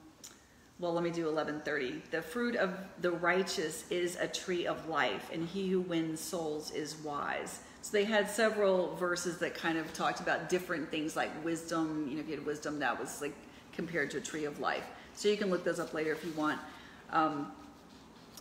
[0.80, 2.02] well, let me do 1130.
[2.10, 6.72] The fruit of the righteous is a tree of life, and he who wins souls
[6.72, 7.60] is wise.
[7.84, 12.08] So they had several verses that kind of talked about different things like wisdom.
[12.10, 13.34] You know, if you had wisdom, that was like
[13.74, 14.86] compared to a tree of life.
[15.16, 16.62] So you can look those up later if you want.
[17.12, 17.52] Um,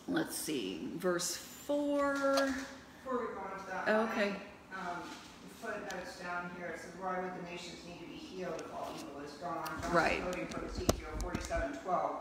[0.07, 2.15] let's see, verse 4.
[2.15, 3.85] Before we go on to that.
[3.89, 4.31] Oh, okay.
[4.71, 4.99] my, Um,
[5.61, 8.93] footnotes down here, it says, why would the nations need to be healed if all
[8.97, 9.67] evil is gone?
[9.83, 10.23] John's Right.
[10.23, 12.13] Quoting from Ezekiel forty-seven twelve,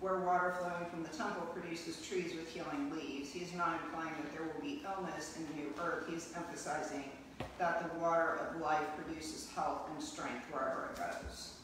[0.00, 3.32] where water flowing from the temple produces trees with healing leaves.
[3.32, 6.04] He's not implying that there will be illness in the new earth.
[6.08, 7.04] He's emphasizing
[7.58, 11.54] that the water of life produces health and strength wherever it goes.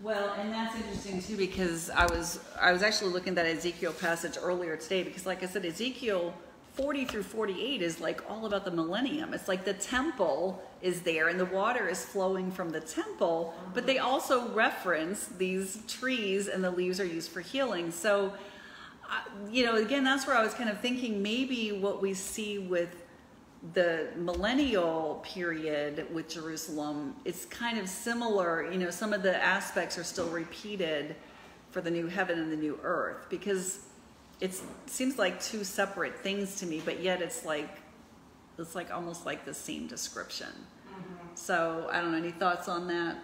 [0.00, 3.92] Well, and that's interesting too because I was I was actually looking at that Ezekiel
[3.92, 6.34] passage earlier today because like I said Ezekiel
[6.74, 9.34] 40 through 48 is like all about the millennium.
[9.34, 13.86] It's like the temple is there and the water is flowing from the temple, but
[13.86, 17.90] they also reference these trees and the leaves are used for healing.
[17.90, 18.32] So
[19.10, 19.20] uh,
[19.50, 23.04] you know, again, that's where I was kind of thinking maybe what we see with
[23.74, 28.70] the millennial period with Jerusalem, it's kind of similar.
[28.70, 31.16] You know, some of the aspects are still repeated
[31.70, 33.80] for the new heaven and the new earth because
[34.40, 37.68] it seems like two separate things to me, but yet it's like
[38.58, 40.48] it's like almost like the same description.
[40.88, 41.34] Mm-hmm.
[41.34, 42.18] So I don't know.
[42.18, 43.16] Any thoughts on that?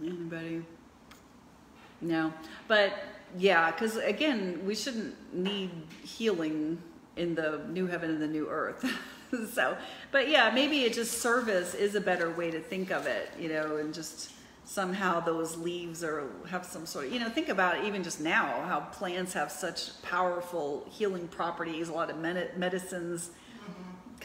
[0.00, 0.64] Anybody?
[2.00, 2.32] No,
[2.68, 2.92] but
[3.38, 5.70] yeah, because again, we shouldn't need
[6.02, 6.78] healing
[7.16, 8.84] in the new heaven and the new earth.
[9.52, 9.76] so,
[10.10, 13.48] but yeah, maybe it just service is a better way to think of it, you
[13.48, 14.32] know, and just
[14.64, 18.20] somehow those leaves or have some sort of, you know, think about it even just
[18.20, 21.88] now how plants have such powerful healing properties.
[21.88, 23.30] A lot of med- medicines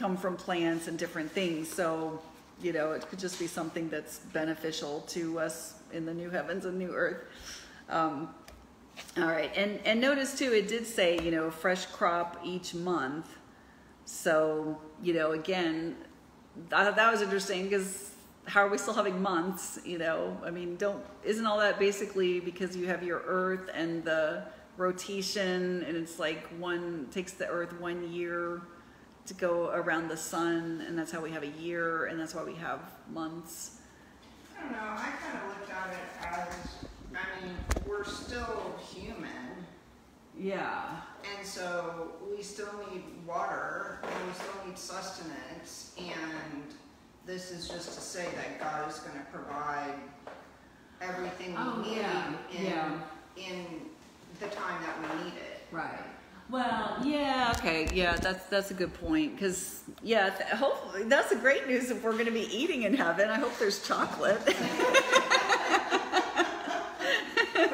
[0.00, 1.68] come from plants and different things.
[1.68, 2.20] So,
[2.62, 6.64] you know, it could just be something that's beneficial to us in the new heavens
[6.64, 7.22] and new earth.
[7.88, 8.34] Um,
[9.16, 13.26] all right, and and notice too, it did say you know fresh crop each month.
[14.04, 15.96] So you know, again,
[16.72, 18.10] I thought that was interesting because
[18.46, 19.78] how are we still having months?
[19.84, 24.04] You know, I mean, don't isn't all that basically because you have your Earth and
[24.04, 24.44] the
[24.76, 28.62] rotation, and it's like one takes the Earth one year
[29.26, 32.42] to go around the sun, and that's how we have a year, and that's why
[32.42, 32.80] we have
[33.12, 33.78] months.
[34.58, 37.54] I don't know, I kind of looked at it as, I mean,
[37.88, 39.26] we're still human.
[40.38, 41.00] Yeah.
[41.36, 45.92] And so we still need water and we still need sustenance.
[45.98, 46.62] And
[47.26, 49.94] this is just to say that God is going to provide
[51.02, 53.00] everything we Oh, need yeah, in, yeah.
[53.36, 53.66] in
[54.40, 55.60] the time that we need it.
[55.70, 56.04] Right.
[56.50, 61.36] Well, yeah, okay, yeah, that's that's a good point because yeah, th- hopefully that's the
[61.36, 63.28] great news if we're going to be eating in heaven.
[63.30, 64.44] I hope there's chocolate.
[64.44, 64.56] Put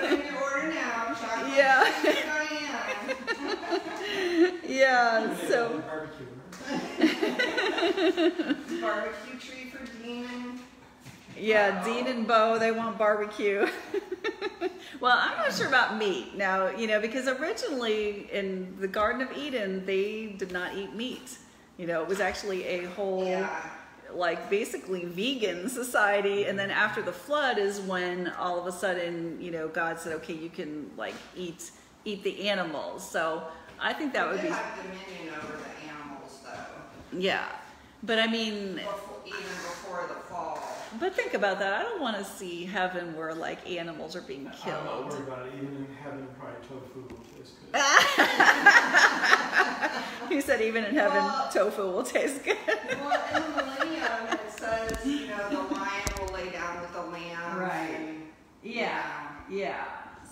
[0.05, 1.57] in your order now, chocolate.
[1.57, 1.85] Yeah.
[4.67, 6.27] Yeah, so Barbecue.
[8.83, 10.61] Barbecue tree for Demon.
[11.39, 13.67] Yeah, Dean and Bo they want barbecue.
[15.01, 19.37] well, I'm not sure about meat now, you know, because originally in the Garden of
[19.37, 21.39] Eden they did not eat meat.
[21.79, 23.25] You know, it was actually a whole.
[23.25, 23.51] Yeah.
[24.15, 29.37] like basically vegan society and then after the flood is when all of a sudden
[29.41, 31.73] you know god said okay you can like eat
[32.05, 33.43] eat the animals so
[33.81, 37.47] i think that would be have dominion over the animals though, yeah
[38.05, 39.66] but i mean even before the fall.
[41.01, 44.45] But think about that i don't want to see heaven where like animals are being
[44.63, 44.77] killed.
[44.77, 45.53] I'm not killed worried about it.
[45.57, 47.81] Even in heaven, probably tofu will taste good.
[50.37, 52.57] he said even in heaven Well- tofu will taste good
[53.01, 57.03] Well, in the millennium, it says, you know, the lion will lay down with the
[57.03, 57.59] lamb.
[57.59, 58.17] Right.
[58.63, 59.03] yeah
[59.51, 59.85] yeah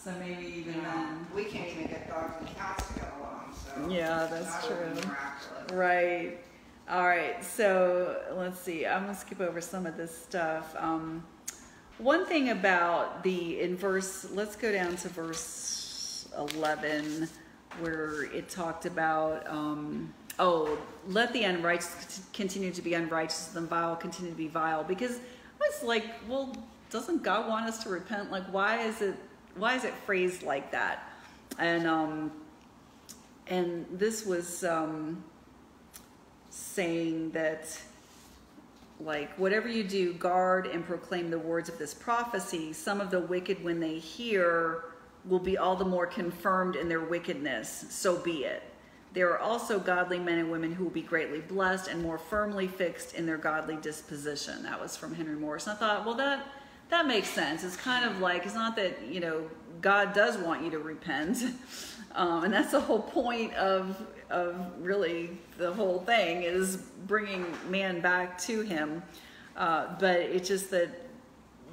[0.02, 3.54] so maybe even know, then we can't even get dogs and cats to get along,
[3.54, 3.88] so.
[3.88, 5.10] Yeah, that's that would be true.
[5.10, 5.72] miraculous.
[5.72, 6.38] Right.
[6.88, 7.42] All right.
[7.42, 8.84] So let's see.
[8.84, 10.74] I'm gonna skip over some of this stuff.
[10.76, 11.24] Um,
[11.96, 14.26] one thing about the in verse.
[14.30, 17.28] Let's go down to verse 11,
[17.80, 19.48] where it talked about.
[19.48, 20.76] Um, oh,
[21.06, 24.84] let the unrighteous continue to be unrighteous, and vile continue to be vile.
[24.84, 25.20] Because
[25.62, 26.54] it's like, well,
[26.90, 28.30] doesn't God want us to repent?
[28.30, 29.14] Like, why is it?
[29.56, 31.08] Why is it phrased like that?
[31.58, 32.30] And um,
[33.46, 35.24] and this was um,
[36.54, 37.80] saying that
[39.00, 42.72] like whatever you do, guard and proclaim the words of this prophecy.
[42.72, 44.84] Some of the wicked, when they hear,
[45.24, 47.86] will be all the more confirmed in their wickedness.
[47.90, 48.62] So be it.
[49.12, 52.66] There are also godly men and women who will be greatly blessed and more firmly
[52.66, 54.62] fixed in their godly disposition.
[54.62, 55.66] That was from Henry Morris.
[55.66, 56.46] And I thought, well, that
[56.90, 57.64] that makes sense.
[57.64, 59.48] It's kind of like it's not that you know
[59.80, 61.44] God does want you to repent,
[62.14, 64.00] um, and that's the whole point of
[64.30, 69.02] of really the whole thing is bringing man back to Him.
[69.56, 71.04] Uh, but it's just that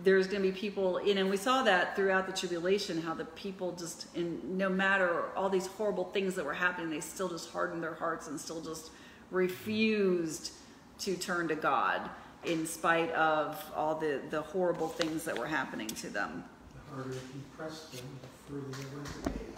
[0.04, 3.14] there's going to be people, you know, and we saw that throughout the tribulation, how
[3.14, 7.30] the people just, in no matter all these horrible things that were happening, they still
[7.30, 8.91] just hardened their hearts and still just
[9.30, 10.52] refused
[10.99, 12.10] to turn to God
[12.43, 16.43] in spite of all the, the horrible things that were happening to them.
[16.74, 18.06] The harder he pressed them,
[18.47, 19.51] the further they went.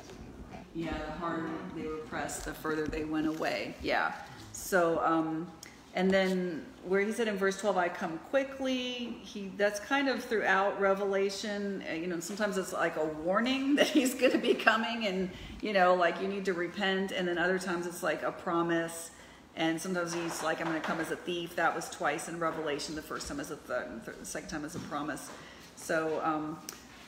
[0.75, 3.75] Yeah, the harder they were pressed, the further they went away.
[3.81, 4.13] Yeah.
[4.53, 5.47] So, um,
[5.95, 10.23] and then where he said in verse 12, I come quickly, he that's kind of
[10.23, 11.83] throughout Revelation.
[11.87, 15.29] Uh, you know, sometimes it's like a warning that he's going to be coming and,
[15.61, 17.11] you know, like you need to repent.
[17.11, 19.11] And then other times it's like a promise.
[19.55, 21.55] And sometimes he's like, I'm going to come as a thief.
[21.57, 22.95] That was twice in Revelation.
[22.95, 25.29] The first time as a th- the second time as a promise.
[25.75, 26.57] So, um,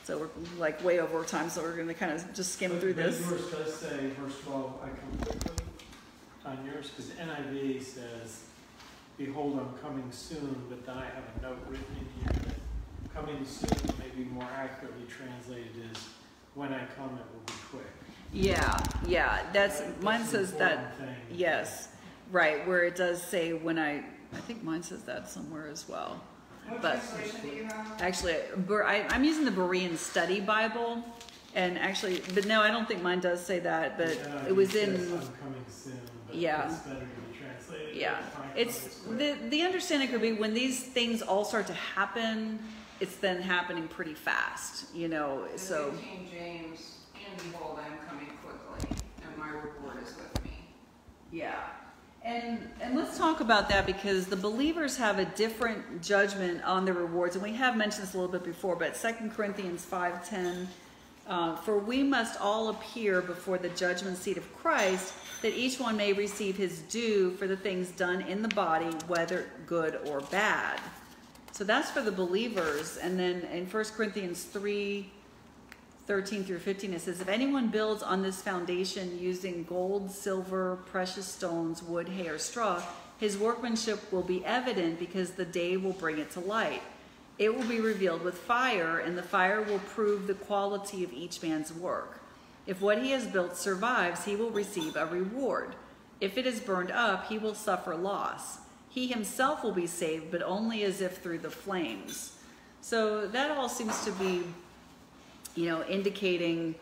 [0.06, 0.28] so we're
[0.60, 1.50] like way over time.
[1.50, 3.20] So we're going to kind of just skim But- through but this.
[3.28, 5.64] Yours does say, verse twelve, I come quickly
[6.44, 8.44] on yours, because NIV says,
[9.18, 13.44] behold, I'm coming soon, but then I have a note written in here that coming
[13.44, 16.04] soon may be more accurately translated as
[16.54, 17.86] when I come, it will be quick.
[18.32, 18.78] Yeah,
[19.08, 19.42] yeah.
[19.52, 20.96] That's mine That's says that.
[20.98, 21.08] thing.
[21.32, 21.88] Yes,
[22.30, 22.64] right.
[22.68, 26.22] Where it does say when I, I think mine says that somewhere as well.
[26.68, 28.00] What But- translation do you have?
[28.02, 28.34] Actually,
[28.84, 31.02] I, I'm using the Berean Study Bible,
[31.54, 33.96] and actually, but no, I don't think mine does say that.
[33.96, 34.94] But The it was NIV in.
[34.94, 36.66] I'm coming soon, but Yeah.
[36.70, 37.96] it's better to be translated.
[37.96, 41.66] Yeah, "When I come, it's the the understanding could be when these things all start
[41.68, 42.58] to happen,
[43.00, 44.94] it's then happening pretty fast.
[44.94, 45.92] You know, In so.
[46.00, 50.50] King James, and behold, I am coming quickly, and my reward is with me.
[51.32, 51.54] Yeah.
[52.26, 56.92] And and let's talk about that because the believers have a different judgment on the
[56.92, 58.74] rewards, and we have mentioned this a little bit before.
[58.74, 60.66] But 2 Corinthians five ten,
[61.28, 65.96] uh, for we must all appear before the judgment seat of Christ, that each one
[65.96, 70.80] may receive his due for the things done in the body, whether good or bad.
[71.52, 72.96] So that's for the believers.
[72.96, 75.12] And then in 1 Corinthians three
[76.06, 81.26] 13 through 15, it says, If anyone builds on this foundation using gold, silver, precious
[81.26, 82.80] stones, wood, hay, or straw,
[83.18, 86.82] his workmanship will be evident because the day will bring it to light.
[87.38, 91.42] It will be revealed with fire, and the fire will prove the quality of each
[91.42, 92.20] man's work.
[92.66, 95.74] If what he has built survives, he will receive a reward.
[96.20, 98.58] If it is burned up, he will suffer loss.
[98.88, 102.36] He himself will be saved, but only as if through the flames.
[102.80, 104.44] So that all seems to be
[105.56, 106.74] you know, indicating,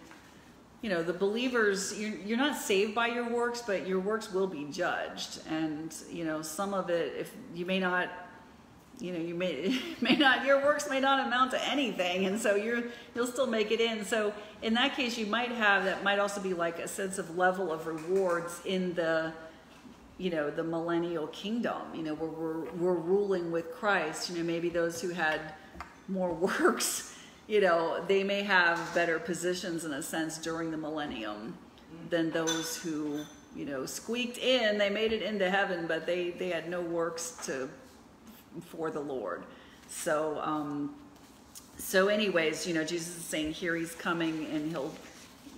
[0.82, 4.46] you know, the believers, you're, you're not saved by your works, but your works will
[4.46, 5.40] be judged.
[5.48, 8.08] And, you know, some of it, if you may not,
[9.00, 12.26] you know, you may, may not, your works may not amount to anything.
[12.26, 14.04] And so you're, you'll still make it in.
[14.04, 17.36] So in that case, you might have, that might also be like a sense of
[17.36, 19.32] level of rewards in the,
[20.18, 24.44] you know, the millennial kingdom, you know, where we're, we're ruling with Christ, you know,
[24.44, 25.40] maybe those who had
[26.08, 27.13] more works,
[27.46, 31.56] you know, they may have better positions in a sense during the millennium
[32.10, 33.20] than those who,
[33.54, 37.38] you know, squeaked in, they made it into heaven, but they, they had no works
[37.44, 37.68] to,
[38.66, 39.42] for the Lord.
[39.88, 40.94] So, um,
[41.76, 44.92] so anyways, you know, Jesus is saying here he's coming and he'll,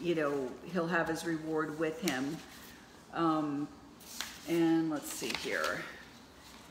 [0.01, 2.37] you know, he'll have his reward with him.
[3.15, 3.69] Um,
[4.49, 5.81] and let's see here.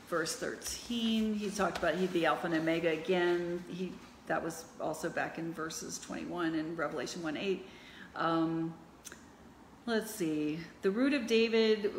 [0.08, 3.64] Verse 13, he talked about he'd be Alpha and Omega again.
[3.68, 3.92] He
[4.26, 7.66] that was also back in verses 21 in Revelation 1 8.
[8.16, 8.74] Um,
[9.86, 10.58] let's see.
[10.82, 11.92] The root of David,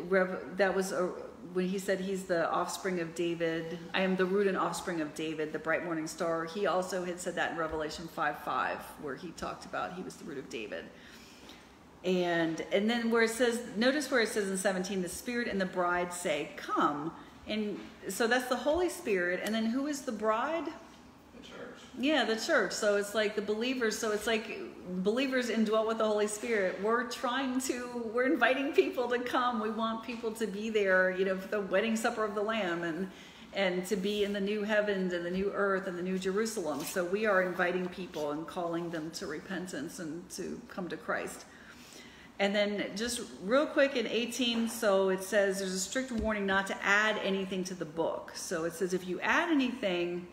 [0.56, 1.06] that was a,
[1.52, 3.78] when he said he's the offspring of David.
[3.94, 6.44] I am the root and offspring of David, the bright morning star.
[6.44, 10.16] He also had said that in Revelation 5 5, where he talked about he was
[10.16, 10.84] the root of David.
[12.04, 15.60] And and then where it says, notice where it says in 17, the Spirit and
[15.60, 17.12] the bride say, Come.
[17.46, 19.40] And so that's the Holy Spirit.
[19.42, 20.68] And then who is the bride?
[21.98, 22.72] Yeah, the church.
[22.72, 23.98] So it's like the believers.
[23.98, 24.58] So it's like
[25.02, 26.80] believers indwelt with the Holy Spirit.
[26.82, 29.60] We're trying to, we're inviting people to come.
[29.60, 32.84] We want people to be there, you know, for the wedding supper of the Lamb
[32.84, 33.10] and
[33.54, 36.80] and to be in the new heavens and the new earth and the new Jerusalem.
[36.80, 41.44] So we are inviting people and calling them to repentance and to come to Christ.
[42.38, 46.68] And then just real quick in 18, so it says there's a strict warning not
[46.68, 48.32] to add anything to the book.
[48.34, 50.28] So it says if you add anything,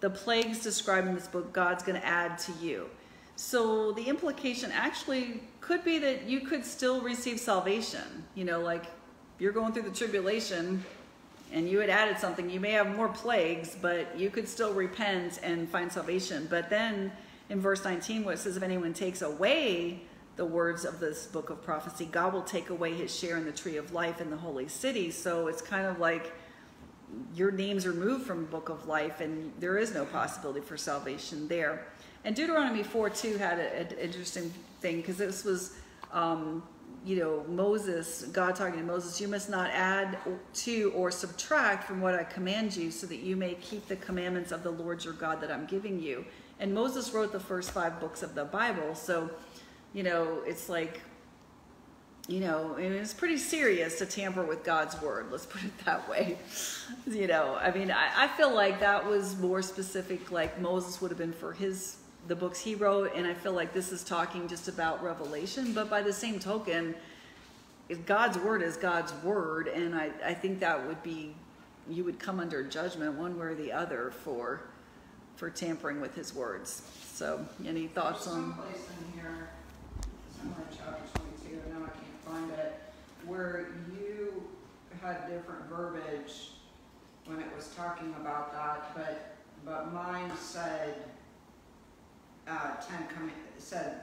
[0.00, 2.88] the plagues described in this book, God's going to add to you.
[3.36, 8.24] So the implication actually could be that you could still receive salvation.
[8.34, 8.84] You know, like
[9.38, 10.84] you're going through the tribulation
[11.52, 15.38] and you had added something, you may have more plagues, but you could still repent
[15.42, 16.46] and find salvation.
[16.48, 17.12] But then
[17.48, 20.02] in verse 19, where it says, if anyone takes away
[20.36, 23.52] the words of this book of prophecy, God will take away his share in the
[23.52, 25.10] tree of life in the holy city.
[25.10, 26.32] So it's kind of like
[27.34, 31.48] your name's removed from the book of life and there is no possibility for salvation
[31.48, 31.86] there.
[32.24, 35.76] And Deuteronomy 4 2 had an interesting thing because this was,
[36.12, 36.62] um,
[37.04, 40.16] you know, Moses, God talking to Moses, you must not add
[40.54, 44.52] to or subtract from what I command you so that you may keep the commandments
[44.52, 46.24] of the Lord your God that I'm giving you.
[46.60, 48.94] And Moses wrote the first five books of the Bible.
[48.94, 49.30] So,
[49.92, 51.02] you know, it's like,
[52.26, 55.26] you know, and it's pretty serious to tamper with God's word.
[55.30, 56.38] Let's put it that way.
[57.06, 61.10] You know, I mean, I, I feel like that was more specific, like Moses would
[61.10, 64.48] have been for his the books he wrote, and I feel like this is talking
[64.48, 65.74] just about Revelation.
[65.74, 66.94] But by the same token,
[67.90, 71.34] if God's word is God's word, and I, I think that would be
[71.90, 74.62] you would come under judgment one way or the other for
[75.36, 76.82] for tampering with His words.
[77.12, 78.54] So, any thoughts on?
[82.34, 82.80] Someplace in here, somewhere in chapter twenty-two, now I can't find it,
[83.26, 84.42] where you
[85.02, 86.50] had different verbiage
[87.26, 90.94] when it was talking about that, but, but mine said,
[92.46, 94.00] uh, ten comm, said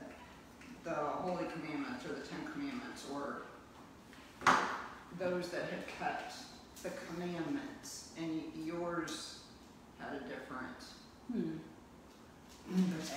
[0.84, 3.44] the holy commandments or the ten commandments, or
[5.20, 6.34] those that had kept
[6.82, 9.40] the commandments, and yours
[10.00, 10.84] had a different.
[11.32, 11.58] Hmm.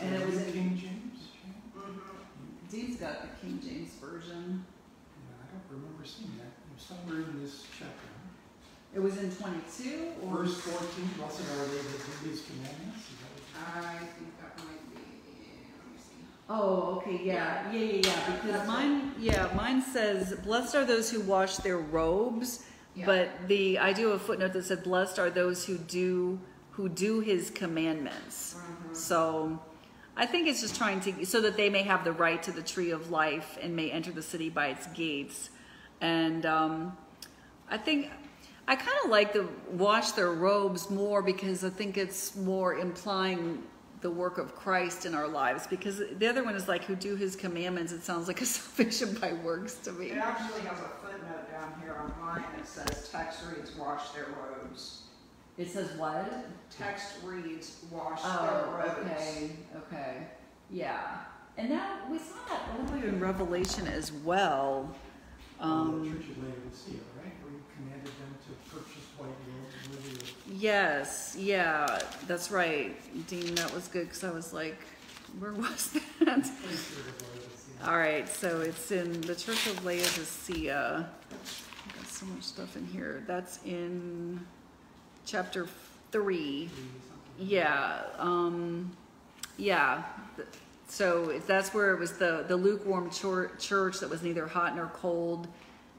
[0.02, 1.28] And it was in- King James.
[1.32, 1.54] Jane?
[1.76, 2.70] Mm-hmm.
[2.70, 4.64] Dee's got the King James version.
[5.74, 6.52] Yeah, I remember seeing that.
[6.54, 8.08] It was somewhere in this chapter.
[8.94, 13.10] It was in 22 or Verse fourteen, blessed are they that do these commandments.
[13.10, 15.00] Is that what I think that might be,
[15.74, 16.24] let me see.
[16.48, 18.36] Oh, okay, yeah, yeah, yeah, yeah.
[18.36, 22.64] Because That's mine, yeah, mine says, "Blessed are those who wash their robes."
[22.94, 23.06] Yeah.
[23.06, 26.38] But the I do have a footnote that said, "Blessed are those who do
[26.72, 28.94] who do His commandments." Mhm.
[28.96, 29.58] So,
[30.16, 32.62] I think it's just trying to so that they may have the right to the
[32.62, 35.50] tree of life and may enter the city by its gates.
[36.00, 36.96] And um,
[37.70, 38.10] I think
[38.68, 43.62] I kind of like the wash their robes more because I think it's more implying
[44.00, 45.66] the work of Christ in our lives.
[45.66, 47.92] Because the other one is like who do His commandments.
[47.92, 50.06] It sounds like a salvation by works to me.
[50.10, 54.26] It actually has a footnote down here on mine that says text reads wash their
[54.42, 55.02] robes.
[55.56, 56.46] It says what?
[56.76, 59.10] Text reads wash Oh, their robes.
[59.12, 60.16] okay, okay,
[60.68, 61.18] yeah.
[61.56, 64.92] And that we saw that earlier in Revelation as well.
[65.60, 67.32] Oh, the Um, Church of Laodicea, right?
[67.44, 72.94] You commanded them to purchase white robes yes, yeah, that's right,
[73.28, 73.54] Dean.
[73.54, 74.76] That was good because I was like,
[75.38, 75.90] where was
[76.20, 76.26] that?
[76.26, 77.86] place of Laodicea.
[77.88, 81.08] All right, so it's in the Church of Laodicea.
[81.30, 83.22] I've got so much stuff in here.
[83.26, 84.40] That's in
[85.26, 85.66] chapter
[86.12, 86.68] three.
[86.68, 87.46] Three.
[87.46, 88.90] Yeah, um,
[89.56, 90.02] yeah.
[90.86, 95.48] So that's where it was the, the lukewarm church that was neither hot nor cold.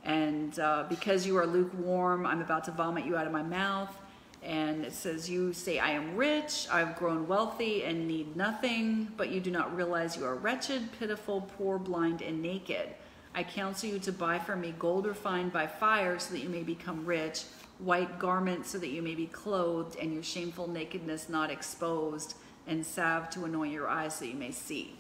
[0.04, 3.96] And uh, because you are lukewarm, I'm about to vomit you out of my mouth.
[4.44, 9.30] And it says, You say, I am rich, I've grown wealthy, and need nothing, but
[9.30, 12.90] you do not realize you are wretched, pitiful, poor, blind, and naked.
[13.34, 16.62] I counsel you to buy from me gold refined by fire so that you may
[16.62, 17.44] become rich,
[17.80, 22.36] white garments so that you may be clothed, and your shameful nakedness not exposed,
[22.68, 24.96] and salve to anoint your eyes so you may see.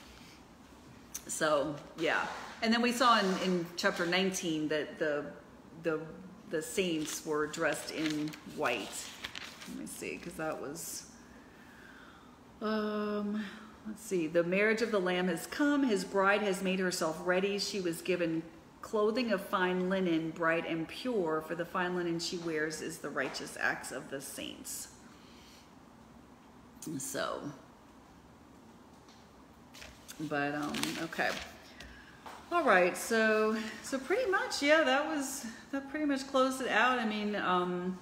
[1.27, 2.25] So, yeah.
[2.61, 5.25] And then we saw in, in chapter 19 that the,
[5.83, 5.99] the,
[6.49, 9.05] the saints were dressed in white.
[9.69, 11.07] Let me see, because that was.
[12.61, 13.43] Um,
[13.87, 14.27] let's see.
[14.27, 15.83] The marriage of the Lamb has come.
[15.83, 17.59] His bride has made herself ready.
[17.59, 18.43] She was given
[18.81, 23.09] clothing of fine linen, bright and pure, for the fine linen she wears is the
[23.09, 24.89] righteous acts of the saints.
[26.99, 27.41] So,
[30.19, 31.29] but um, okay.
[32.51, 36.99] All right, so so pretty much, yeah, that was that pretty much closed it out.
[36.99, 37.97] I mean, um,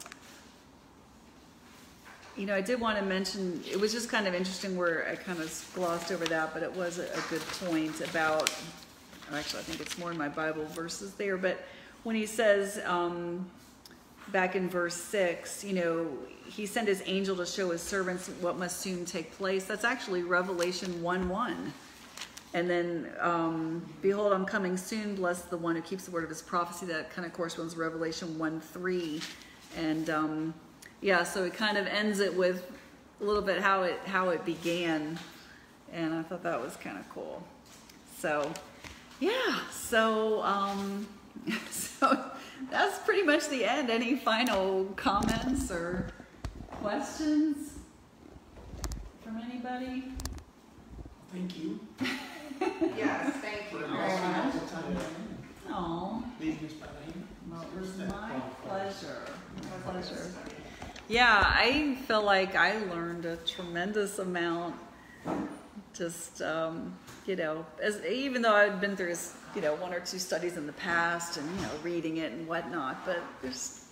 [2.36, 5.16] you know, I did want to mention it was just kind of interesting where I
[5.16, 8.54] kind of glossed over that, but it was a, good point about.
[9.34, 11.66] Actually, I think it's more in my Bible verses there, but
[12.04, 13.50] when he says um,
[14.34, 16.08] back in verse six, you know,
[16.46, 19.64] he sent his angel to show his servants what must soon take place.
[19.64, 21.72] That's actually Revelation one one
[22.54, 25.16] and then, um, behold, I'm coming soon.
[25.16, 26.86] Bless the one who keeps the word of his prophecy.
[26.86, 29.22] That kind of corresponds to Revelation 1 3.
[29.78, 30.54] And, um,
[31.02, 32.72] yeah, so it kind of ends it with
[33.20, 35.18] a little bit how it, how it began.
[35.92, 37.44] And I thought that was kind of cool.
[38.20, 38.52] So,
[39.20, 41.08] yeah, so, um,
[41.72, 42.32] so
[42.70, 43.90] that's pretty much the end.
[43.90, 46.08] Any final comments or
[46.72, 47.74] questions
[49.24, 50.06] from anybody?
[51.32, 51.80] Thank you.
[52.96, 54.54] Yes, thank you very much.
[55.74, 57.28] all Oh, leading us by the hand.
[57.52, 59.26] well, it was my pleasure.
[59.86, 60.32] My pleasure.
[61.10, 64.76] Yeah, I feel like I learned a tremendous amount.
[65.94, 66.96] Just um,
[67.26, 69.16] you know, as even though I've been through
[69.56, 72.48] you know one or two studies in the past and you know reading it and
[72.48, 73.86] whatnot, but there's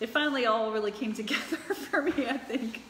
[0.00, 2.26] it finally all really came together for me.
[2.28, 2.82] I think.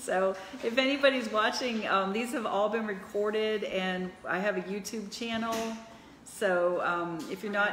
[0.00, 5.12] So if anybody's watching, um, these have all been recorded, and I have a YouTube
[5.12, 5.54] channel.
[6.24, 7.72] So um, if you're not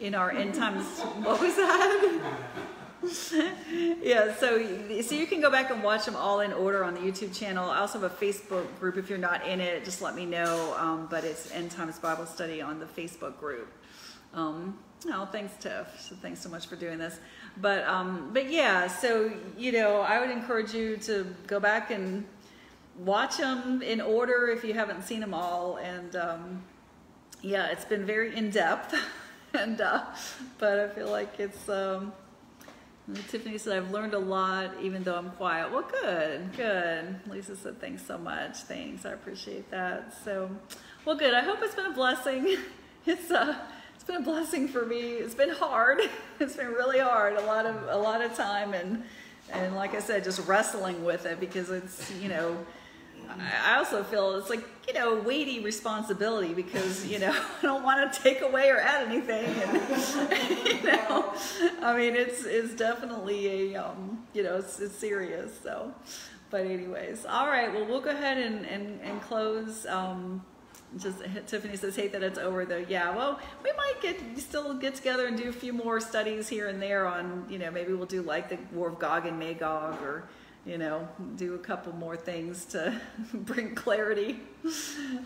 [0.00, 2.20] in our end times, what was that?
[4.02, 4.58] yeah, so
[5.02, 7.68] so you can go back and watch them all in order on the YouTube channel.
[7.68, 8.96] I also have a Facebook group.
[8.96, 10.74] If you're not in it, just let me know.
[10.78, 13.70] Um, but it's End Times Bible Study on the Facebook group.
[14.32, 14.78] Um,
[15.08, 15.86] oh, thanks, Tiff.
[16.00, 17.18] So thanks so much for doing this.
[17.58, 22.24] But um, but yeah, so you know, I would encourage you to go back and
[22.98, 25.76] watch them in order if you haven't seen them all.
[25.76, 26.62] And um,
[27.42, 28.94] yeah, it's been very in depth,
[29.52, 30.04] and uh,
[30.58, 31.68] but I feel like it's.
[31.68, 32.12] Um,
[33.28, 35.70] Tiffany said, I've learned a lot, even though I'm quiet.
[35.70, 37.20] Well, good, good.
[37.28, 38.56] Lisa said, thanks so much.
[38.58, 39.04] Thanks.
[39.04, 40.14] I appreciate that.
[40.24, 40.50] So,
[41.04, 41.34] well, good.
[41.34, 42.56] I hope it's been a blessing.
[43.06, 43.54] It's, uh,
[43.94, 44.98] it's been a blessing for me.
[44.98, 45.98] It's been hard.
[46.40, 47.36] It's been really hard.
[47.36, 49.02] A lot of, a lot of time and,
[49.52, 52.56] and like I said, just wrestling with it because it's, you know,
[53.64, 58.12] I also feel it's like you know weighty responsibility because you know I don't want
[58.12, 59.72] to take away or add anything, and
[60.66, 61.34] you know,
[61.82, 65.58] I mean it's it's definitely a um, you know it's, it's serious.
[65.62, 65.92] So,
[66.50, 67.72] but anyways, all right.
[67.72, 69.86] Well, we'll go ahead and and, and close.
[69.86, 70.44] Um,
[70.98, 74.94] just Tiffany says, "Hate that it's over though." Yeah, well, we might get still get
[74.94, 78.06] together and do a few more studies here and there on you know maybe we'll
[78.06, 80.28] do like the War of Gog and Magog or
[80.66, 82.98] you know, do a couple more things to
[83.34, 84.40] bring clarity.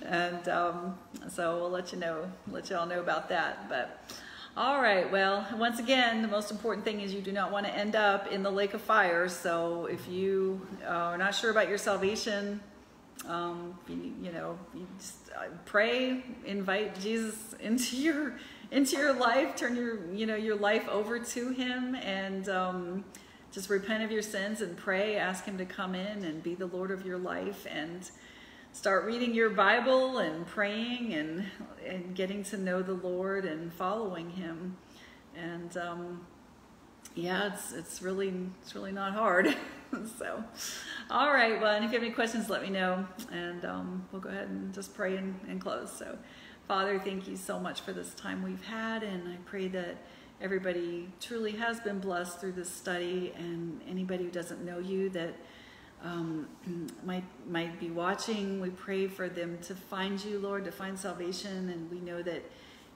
[0.02, 0.98] And um,
[1.28, 3.68] so we'll let you know, let y'all know about that.
[3.68, 4.02] But
[4.56, 7.72] all right, well, once again, the most important thing is you do not want to
[7.72, 9.28] end up in the lake of fire.
[9.28, 12.60] So if you are not sure about your salvation,
[13.26, 18.34] um, you, you know, you just uh, pray, invite Jesus into your
[18.70, 23.04] into your life, turn your you know your life over to Him, and um,
[23.52, 25.16] just repent of your sins and pray.
[25.16, 28.10] Ask Him to come in and be the Lord of your life, and
[28.72, 31.44] start reading your Bible and praying and
[31.86, 34.76] and getting to know the Lord and following Him.
[35.36, 36.26] And um,
[37.14, 39.56] yeah, it's it's really it's really not hard.
[40.18, 40.44] so,
[41.10, 41.60] all right.
[41.60, 44.48] Well, and if you have any questions, let me know, and um, we'll go ahead
[44.48, 45.90] and just pray and, and close.
[45.90, 46.18] So,
[46.66, 49.96] Father, thank you so much for this time we've had, and I pray that
[50.40, 55.34] everybody truly has been blessed through this study, and anybody who doesn't know you that
[56.02, 56.48] um,
[57.04, 61.68] might might be watching, we pray for them to find you, Lord, to find salvation,
[61.68, 62.42] and we know that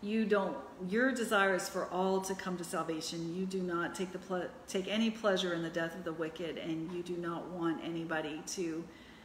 [0.02, 0.56] you don't
[0.88, 3.34] your desire is for all to come to salvation.
[3.34, 6.90] You do not take the take any pleasure in the death of the wicked and
[6.92, 8.82] you do not want anybody to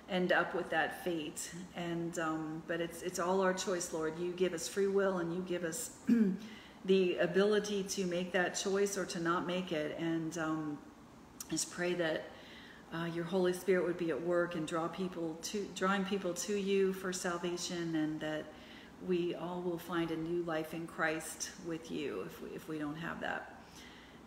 [0.10, 1.52] end up with that fate.
[1.76, 4.20] And um, but it's it's all our choice lord.
[4.20, 5.90] You give us free will and you give us
[6.88, 10.78] the ability to make that choice or to not make it and um,
[11.50, 12.24] just pray that
[12.94, 16.56] uh, your Holy Spirit would be at work and draw people to drawing people to
[16.56, 18.46] you for salvation, and that
[19.06, 22.80] we all will find a new life in Christ with you if we, if we
[22.80, 23.54] don't have that.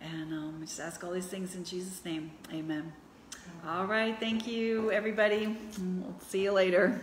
[0.00, 2.30] And um, we just ask all these things in Jesus' name.
[2.52, 2.92] Amen.
[3.66, 4.18] All right.
[4.18, 5.56] Thank you, everybody.
[5.78, 7.00] We'll see you later.